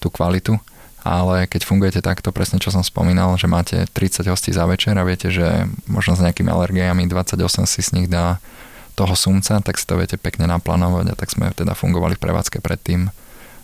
tú 0.00 0.08
kvalitu 0.08 0.56
ale 1.06 1.46
keď 1.46 1.62
fungujete 1.62 2.00
takto, 2.02 2.34
presne 2.34 2.58
čo 2.58 2.74
som 2.74 2.82
spomínal, 2.82 3.30
že 3.38 3.46
máte 3.46 3.86
30 3.94 4.26
hostí 4.26 4.50
za 4.50 4.66
večer 4.66 4.98
a 4.98 5.06
viete, 5.06 5.30
že 5.30 5.70
možno 5.86 6.18
s 6.18 6.24
nejakými 6.26 6.50
alergiami 6.50 7.06
28 7.06 7.38
si 7.70 7.80
z 7.80 7.90
nich 7.94 8.08
dá 8.10 8.42
toho 8.96 9.14
sumca, 9.14 9.60
tak 9.60 9.78
si 9.78 9.84
to 9.84 10.00
viete 10.00 10.16
pekne 10.16 10.48
naplánovať 10.48 11.12
a 11.12 11.14
tak 11.14 11.28
sme 11.30 11.52
teda 11.52 11.76
fungovali 11.76 12.16
v 12.16 12.22
prevádzke 12.26 12.58
predtým, 12.64 13.12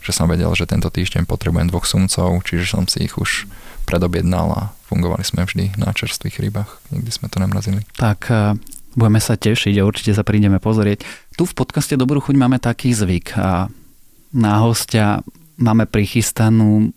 že 0.05 0.13
som 0.13 0.29
vedel, 0.29 0.53
že 0.53 0.69
tento 0.69 0.93
týždeň 0.93 1.25
potrebujem 1.25 1.73
dvoch 1.73 1.89
sumcov, 1.89 2.45
čiže 2.45 2.77
som 2.77 2.85
si 2.85 3.09
ich 3.09 3.17
už 3.17 3.49
predobjednal 3.89 4.47
a 4.53 4.63
fungovali 4.93 5.25
sme 5.25 5.49
vždy 5.49 5.81
na 5.81 5.91
čerstvých 5.91 6.37
rybách. 6.39 6.71
Nikdy 6.93 7.11
sme 7.11 7.27
to 7.33 7.41
nemrazili. 7.41 7.83
Tak 7.97 8.29
e, 8.29 8.61
budeme 8.93 9.19
sa 9.19 9.41
tešiť 9.41 9.75
a 9.81 9.87
určite 9.89 10.13
sa 10.13 10.23
prídeme 10.23 10.61
pozrieť. 10.61 11.03
Tu 11.35 11.49
v 11.49 11.57
podcaste 11.57 11.97
Dobrú 11.97 12.21
chuť 12.21 12.37
máme 12.37 12.61
taký 12.61 12.93
zvyk 12.93 13.35
a 13.41 13.73
na 14.37 14.53
hostia 14.61 15.25
máme 15.57 15.89
prichystanú 15.89 16.93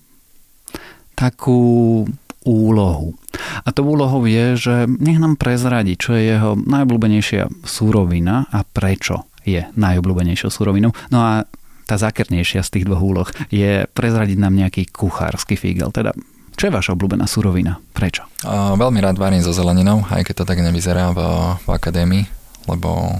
takú 1.15 2.03
úlohu. 2.45 3.17
A 3.65 3.73
to 3.73 3.81
úlohou 3.81 4.23
je, 4.29 4.55
že 4.55 4.75
nech 5.01 5.17
nám 5.17 5.35
prezradí, 5.35 5.97
čo 5.97 6.13
je 6.13 6.37
jeho 6.37 6.53
najobľúbenejšia 6.53 7.65
súrovina 7.65 8.45
a 8.53 8.61
prečo 8.61 9.25
je 9.41 9.65
najobľúbenejšou 9.73 10.53
súrovinou. 10.53 10.93
No 11.09 11.19
a 11.25 11.49
tá 11.85 11.95
zákernejšia 11.97 12.61
z 12.65 12.69
tých 12.69 12.85
dvoch 12.85 13.01
úloh 13.01 13.29
je 13.49 13.85
prezradiť 13.93 14.37
nám 14.41 14.57
nejaký 14.57 14.89
kuchársky 14.89 15.57
fígel, 15.57 15.93
teda 15.93 16.13
čo 16.55 16.71
je 16.71 16.73
vaša 16.73 16.95
obľúbená 16.95 17.27
surovina? 17.27 17.77
Prečo? 17.91 18.23
Uh, 18.41 18.79
veľmi 18.79 19.03
rád 19.03 19.19
varím 19.19 19.43
so 19.43 19.51
zeleninou, 19.51 20.07
aj 20.07 20.23
keď 20.23 20.35
to 20.41 20.47
tak 20.47 20.63
nevyzerá 20.63 21.11
v, 21.11 21.19
v 21.61 21.67
akadémii, 21.67 22.23
lebo 22.71 23.19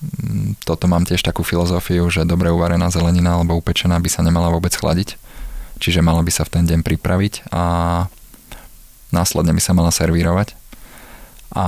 mm, 0.00 0.64
toto 0.64 0.88
mám 0.88 1.04
tiež 1.04 1.20
takú 1.20 1.44
filozofiu, 1.44 2.08
že 2.08 2.24
dobre 2.24 2.48
uvarená 2.48 2.88
zelenina 2.88 3.36
alebo 3.36 3.60
upečená 3.60 4.00
by 4.00 4.08
sa 4.08 4.24
nemala 4.24 4.48
vôbec 4.48 4.72
chladiť 4.72 5.20
čiže 5.78 6.04
mala 6.04 6.24
by 6.24 6.32
sa 6.32 6.44
v 6.44 6.52
ten 6.58 6.64
deň 6.66 6.80
pripraviť 6.82 7.52
a 7.52 7.64
následne 9.12 9.52
by 9.52 9.62
sa 9.62 9.76
mala 9.76 9.92
servírovať. 9.92 10.56
A 11.52 11.66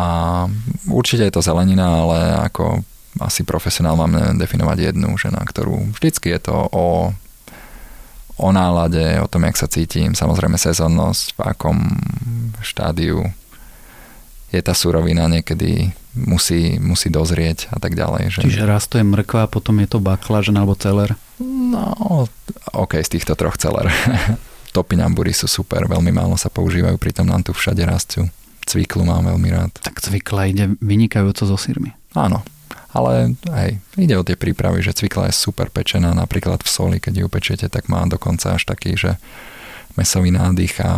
určite 0.89 1.29
je 1.29 1.35
to 1.35 1.45
zelenina, 1.45 2.01
ale 2.05 2.19
ako 2.49 2.81
asi 3.21 3.45
profesionál 3.45 3.95
mám 3.95 4.35
definovať 4.41 4.91
jednu, 4.91 5.15
že 5.21 5.31
ktorú 5.31 5.95
vždycky 5.95 6.35
je 6.35 6.41
to 6.51 6.57
o, 6.57 7.13
o 8.41 8.49
nálade, 8.51 9.21
o 9.21 9.29
tom, 9.29 9.45
jak 9.47 9.61
sa 9.61 9.69
cítim, 9.71 10.17
samozrejme 10.17 10.57
sezónnosť, 10.59 11.37
v 11.37 11.41
akom 11.45 11.79
štádiu 12.65 13.29
je 14.51 14.61
tá 14.63 14.75
surovina 14.75 15.27
niekedy 15.27 15.91
musí, 16.15 16.79
musí 16.79 17.11
dozrieť 17.11 17.71
a 17.75 17.79
tak 17.83 17.99
ďalej. 17.99 18.39
Že... 18.39 18.41
Čiže 18.47 18.65
raz 18.65 18.87
to 18.87 19.03
je 19.03 19.07
mrkva, 19.07 19.51
potom 19.51 19.83
je 19.83 19.89
to 19.91 19.99
baklažan 19.99 20.55
alebo 20.55 20.79
celer? 20.79 21.19
No, 21.43 22.27
OK, 22.75 23.03
z 23.03 23.19
týchto 23.19 23.35
troch 23.35 23.59
celer. 23.59 23.91
Topiňambury 24.77 25.31
sú 25.31 25.47
super, 25.47 25.87
veľmi 25.87 26.11
málo 26.11 26.35
sa 26.35 26.51
používajú, 26.51 26.99
pritom 26.99 27.27
nám 27.27 27.47
tu 27.47 27.55
všade 27.55 27.83
rastú. 27.87 28.27
Cviklu 28.65 29.07
mám 29.07 29.29
veľmi 29.29 29.49
rád. 29.55 29.71
Tak 29.83 30.03
cvikla 30.03 30.51
ide 30.51 30.75
vynikajúco 30.81 31.45
so 31.47 31.55
sírmi. 31.55 31.95
Áno, 32.17 32.43
ale 32.95 33.35
hej, 33.55 33.79
ide 33.99 34.15
o 34.15 34.27
tie 34.27 34.39
prípravy, 34.39 34.83
že 34.83 34.95
cvikla 34.95 35.31
je 35.31 35.35
super 35.35 35.69
pečená, 35.69 36.15
napríklad 36.15 36.63
v 36.63 36.71
soli, 36.71 36.97
keď 36.99 37.23
ju 37.23 37.27
pečete, 37.29 37.67
tak 37.67 37.91
má 37.91 38.07
dokonca 38.07 38.55
až 38.55 38.67
taký, 38.67 38.95
že 38.95 39.19
mesový 39.95 40.35
nádych 40.35 40.83
a 40.83 40.91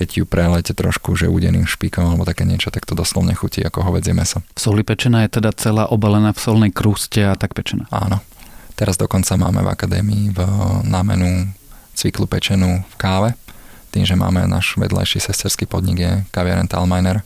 keď 0.00 0.08
ju 0.16 0.24
prelete 0.24 0.72
trošku, 0.72 1.12
že 1.12 1.28
udeným 1.28 1.68
špíkom 1.68 2.02
alebo 2.08 2.24
také 2.24 2.48
niečo, 2.48 2.72
tak 2.72 2.88
to 2.88 2.96
doslovne 2.96 3.36
chutí 3.36 3.60
ako 3.60 3.84
hovedzie 3.84 4.16
meso. 4.16 4.40
V 4.56 4.60
soli 4.64 4.80
pečená 4.80 5.28
je 5.28 5.36
teda 5.42 5.52
celá 5.52 5.92
obalená 5.92 6.32
v 6.32 6.40
solnej 6.40 6.72
krúste 6.72 7.20
a 7.20 7.36
tak 7.36 7.52
pečená? 7.52 7.84
Áno. 7.92 8.24
Teraz 8.80 8.96
dokonca 8.96 9.36
máme 9.36 9.60
v 9.60 9.76
akadémii 9.76 10.32
v 10.32 10.40
námenu 10.88 11.52
cviklu 11.92 12.24
pečenú 12.24 12.80
v 12.80 12.94
káve, 12.96 13.36
tým, 13.92 14.08
že 14.08 14.16
máme 14.16 14.48
náš 14.48 14.80
vedľajší 14.80 15.20
sesterský 15.20 15.68
podnik 15.68 16.00
je 16.00 16.12
kaviaren 16.32 16.64
Talminer, 16.64 17.20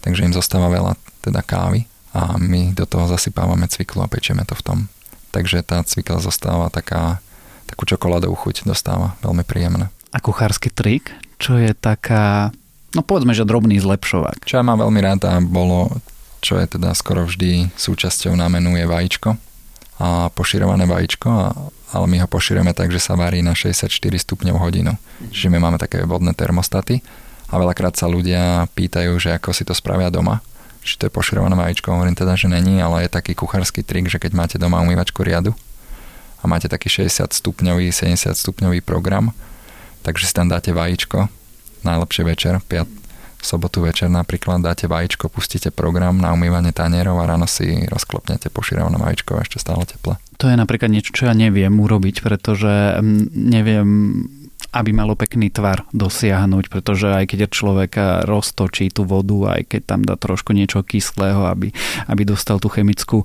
takže 0.00 0.24
im 0.24 0.32
zostáva 0.32 0.72
veľa 0.72 0.96
teda 1.20 1.44
kávy 1.44 1.84
a 2.16 2.40
my 2.40 2.72
do 2.72 2.88
toho 2.88 3.04
zasypávame 3.04 3.68
cviklu 3.68 4.00
a 4.00 4.08
pečeme 4.08 4.48
to 4.48 4.56
v 4.56 4.64
tom. 4.64 4.78
Takže 5.28 5.60
tá 5.60 5.84
cvikla 5.84 6.24
zostáva 6.24 6.72
taká, 6.72 7.20
takú 7.68 7.84
čokoládovú 7.84 8.32
chuť 8.40 8.64
dostáva, 8.64 9.12
veľmi 9.20 9.44
príjemné. 9.44 9.92
A 10.08 10.24
kuchársky 10.24 10.72
trik? 10.72 11.12
čo 11.36 11.60
je 11.60 11.76
taká, 11.76 12.48
no 12.96 13.04
povedzme, 13.04 13.36
že 13.36 13.44
drobný 13.44 13.76
zlepšovák. 13.76 14.48
Čo 14.48 14.56
ja 14.56 14.64
mám 14.64 14.80
veľmi 14.80 15.00
rád 15.04 15.28
a 15.28 15.36
bolo, 15.44 15.92
čo 16.40 16.56
je 16.56 16.64
teda 16.64 16.96
skoro 16.96 17.28
vždy 17.28 17.76
súčasťou 17.76 18.32
na 18.32 18.48
menu 18.48 18.72
je 18.80 18.88
vajíčko 18.88 19.36
a 19.98 20.28
poširované 20.34 20.90
vajíčko, 20.90 21.28
a, 21.30 21.46
ale 21.94 22.06
my 22.10 22.26
ho 22.26 22.28
poširujeme 22.28 22.74
tak, 22.74 22.90
že 22.90 22.98
sa 22.98 23.14
varí 23.14 23.40
na 23.40 23.54
64 23.54 23.90
stupňov 23.94 24.56
hodinu. 24.58 24.98
Čiže 25.30 25.48
my 25.54 25.58
máme 25.62 25.78
také 25.78 26.02
vodné 26.02 26.34
termostaty 26.34 27.00
a 27.50 27.54
veľakrát 27.54 27.94
sa 27.94 28.10
ľudia 28.10 28.66
pýtajú, 28.74 29.14
že 29.22 29.38
ako 29.38 29.54
si 29.54 29.62
to 29.62 29.74
spravia 29.76 30.10
doma. 30.10 30.42
Či 30.84 31.00
to 31.00 31.06
je 31.08 31.16
poširované 31.16 31.56
vajíčko, 31.56 31.94
hovorím 31.94 32.18
teda, 32.18 32.36
že 32.36 32.50
není, 32.50 32.82
ale 32.82 33.06
je 33.06 33.14
taký 33.14 33.32
kuchársky 33.32 33.80
trik, 33.80 34.10
že 34.10 34.20
keď 34.20 34.36
máte 34.36 34.56
doma 34.60 34.84
umývačku 34.84 35.24
riadu 35.24 35.56
a 36.42 36.44
máte 36.44 36.68
taký 36.68 36.92
60 36.92 37.32
stupňový, 37.32 37.88
70 37.88 38.36
stupňový 38.36 38.84
program, 38.84 39.32
takže 40.04 40.28
si 40.28 40.34
tam 40.36 40.52
dáte 40.52 40.76
vajíčko, 40.76 41.32
najlepšie 41.88 42.22
večer, 42.28 42.60
piat, 43.44 43.52
sobotu 43.52 43.84
večer 43.84 44.08
napríklad 44.08 44.64
dáte 44.64 44.88
vajíčko, 44.88 45.28
pustíte 45.28 45.68
program 45.68 46.16
na 46.16 46.32
umývanie 46.32 46.72
tanierov 46.72 47.20
a 47.20 47.28
ráno 47.28 47.44
si 47.44 47.84
rozklopnete 47.84 48.48
poširované 48.48 48.96
vajíčko 48.96 49.36
ešte 49.36 49.60
stále 49.60 49.84
teple. 49.84 50.16
To 50.40 50.48
je 50.48 50.56
napríklad 50.56 50.88
niečo, 50.88 51.12
čo 51.12 51.28
ja 51.28 51.36
neviem 51.36 51.76
urobiť, 51.76 52.24
pretože 52.24 52.98
mm, 52.98 53.36
neviem 53.36 53.88
aby 54.74 54.90
malo 54.90 55.14
pekný 55.14 55.54
tvar 55.54 55.86
dosiahnuť, 55.94 56.66
pretože 56.66 57.06
aj 57.06 57.30
keď 57.30 57.46
človek 57.46 57.92
roztočí 58.26 58.90
tú 58.90 59.06
vodu, 59.06 59.54
aj 59.54 59.70
keď 59.70 59.82
tam 59.86 60.00
dá 60.02 60.18
trošku 60.18 60.50
niečo 60.50 60.82
kyslého, 60.82 61.46
aby, 61.46 61.70
aby 62.10 62.22
dostal 62.26 62.58
tú 62.58 62.66
chemickú 62.66 63.22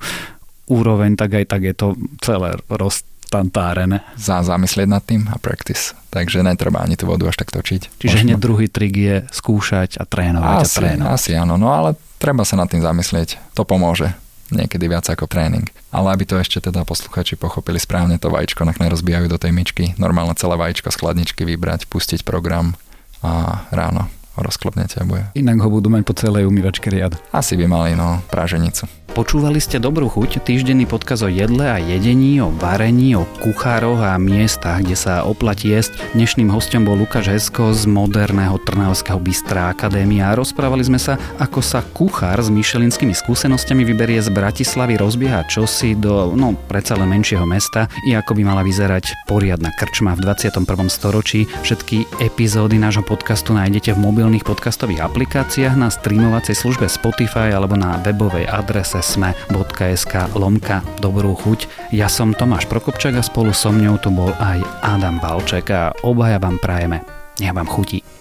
úroveň, 0.69 1.17
tak 1.17 1.41
aj 1.41 1.45
tak 1.49 1.61
je 1.65 1.73
to 1.73 1.97
celé 2.21 2.53
roz, 2.69 3.01
tantárené. 3.29 4.01
Za 4.17 4.41
zamyslieť 4.41 4.87
nad 4.89 5.03
tým 5.05 5.29
a 5.29 5.37
practice. 5.37 5.93
Takže 6.09 6.41
netreba 6.41 6.81
ani 6.81 6.97
tú 6.97 7.05
vodu 7.05 7.29
až 7.29 7.37
tak 7.37 7.53
točiť. 7.53 8.01
Čiže 8.01 8.15
Možno. 8.19 8.25
hneď 8.25 8.37
druhý 8.41 8.67
trik 8.67 8.93
je 8.97 9.15
skúšať 9.29 10.01
a 10.01 10.03
trénovať 10.09 10.57
asi, 10.65 10.65
a 10.65 10.79
trénovať. 10.81 11.11
Asi 11.13 11.31
áno, 11.37 11.55
no 11.55 11.69
ale 11.69 11.93
treba 12.17 12.41
sa 12.43 12.57
nad 12.57 12.67
tým 12.67 12.81
zamyslieť. 12.81 13.37
To 13.53 13.63
pomôže 13.63 14.11
niekedy 14.49 14.89
viac 14.89 15.05
ako 15.05 15.29
tréning. 15.29 15.69
Ale 15.93 16.09
aby 16.09 16.25
to 16.25 16.41
ešte 16.41 16.57
teda 16.59 16.81
posluchači 16.81 17.37
pochopili 17.37 17.77
správne, 17.77 18.17
to 18.17 18.33
vajíčko 18.33 18.65
nech 18.65 18.81
nerozbijajú 18.81 19.29
do 19.29 19.37
tej 19.37 19.53
myčky. 19.53 19.93
Normálne 20.01 20.33
celé 20.33 20.57
vajíčko 20.57 20.89
z 20.89 20.97
chladničky 20.97 21.45
vybrať, 21.45 21.85
pustiť 21.85 22.25
program 22.25 22.73
a 23.21 23.63
ráno 23.69 24.09
ho 24.39 24.47
rozklopnete 24.47 25.03
a 25.03 25.05
bude. 25.05 25.27
Inak 25.35 25.59
ho 25.59 25.67
budú 25.67 25.91
mať 25.91 26.07
po 26.07 26.15
celej 26.15 26.47
umývačke 26.47 26.87
riad. 26.87 27.19
Asi 27.35 27.59
by 27.59 27.67
mali, 27.67 27.91
no, 27.99 28.23
práženicu. 28.31 28.87
Počúvali 29.09 29.57
ste 29.57 29.81
Dobrú 29.81 30.05
chuť, 30.05 30.45
týždenný 30.45 30.85
podkaz 30.85 31.25
o 31.25 31.29
jedle 31.31 31.65
a 31.65 31.81
jedení, 31.81 32.37
o 32.45 32.53
varení, 32.53 33.17
o 33.17 33.25
kuchároch 33.41 33.97
a 34.05 34.21
miestach, 34.21 34.85
kde 34.85 34.93
sa 34.93 35.25
oplatí 35.25 35.73
jesť. 35.73 35.97
Dnešným 36.13 36.53
hostom 36.53 36.85
bol 36.85 36.93
Lukáš 36.93 37.27
Hesko 37.27 37.73
z 37.73 37.89
moderného 37.89 38.61
Trnavského 38.61 39.17
Bystra 39.17 39.73
Akadémia. 39.73 40.37
Rozprávali 40.37 40.85
sme 40.85 41.01
sa, 41.01 41.17
ako 41.41 41.59
sa 41.59 41.81
kuchár 41.81 42.37
s 42.37 42.53
myšelinskými 42.53 43.17
skúsenostiami 43.17 43.81
vyberie 43.81 44.21
z 44.21 44.29
Bratislavy, 44.29 45.01
rozbieha 45.01 45.41
čosi 45.49 45.97
do, 45.97 46.37
no, 46.37 46.53
predsa 46.69 46.93
len 46.93 47.09
menšieho 47.09 47.49
mesta 47.49 47.89
i 48.05 48.13
ako 48.13 48.37
by 48.37 48.41
mala 48.45 48.61
vyzerať 48.61 49.25
poriadna 49.25 49.73
krčma 49.73 50.13
v 50.13 50.31
21. 50.31 50.63
storočí. 50.85 51.49
Všetky 51.65 52.21
epizódy 52.21 52.77
nášho 52.77 53.01
podcastu 53.01 53.57
nájdete 53.57 53.97
v 53.97 53.99
mobilných 54.29 54.45
podcastových 54.45 55.09
aplikáciách 55.09 55.73
na 55.73 55.89
streamovacej 55.89 56.53
službe 56.53 56.85
Spotify 56.85 57.49
alebo 57.49 57.73
na 57.73 57.97
webovej 58.05 58.45
adrese 58.45 59.01
sme.sk 59.01 60.13
lomka 60.37 60.85
dobrú 61.01 61.33
chuť. 61.33 61.89
Ja 61.97 62.05
som 62.05 62.37
Tomáš 62.37 62.69
Prokopčak 62.69 63.17
a 63.17 63.25
spolu 63.25 63.57
so 63.57 63.73
mňou 63.73 63.97
tu 63.97 64.13
bol 64.13 64.29
aj 64.37 64.61
Adam 64.85 65.17
Balček 65.17 65.73
a 65.73 65.97
obaja 66.05 66.37
vám 66.37 66.61
prajeme. 66.61 67.01
Nech 67.41 67.57
vám 67.57 67.65
chutí. 67.65 68.18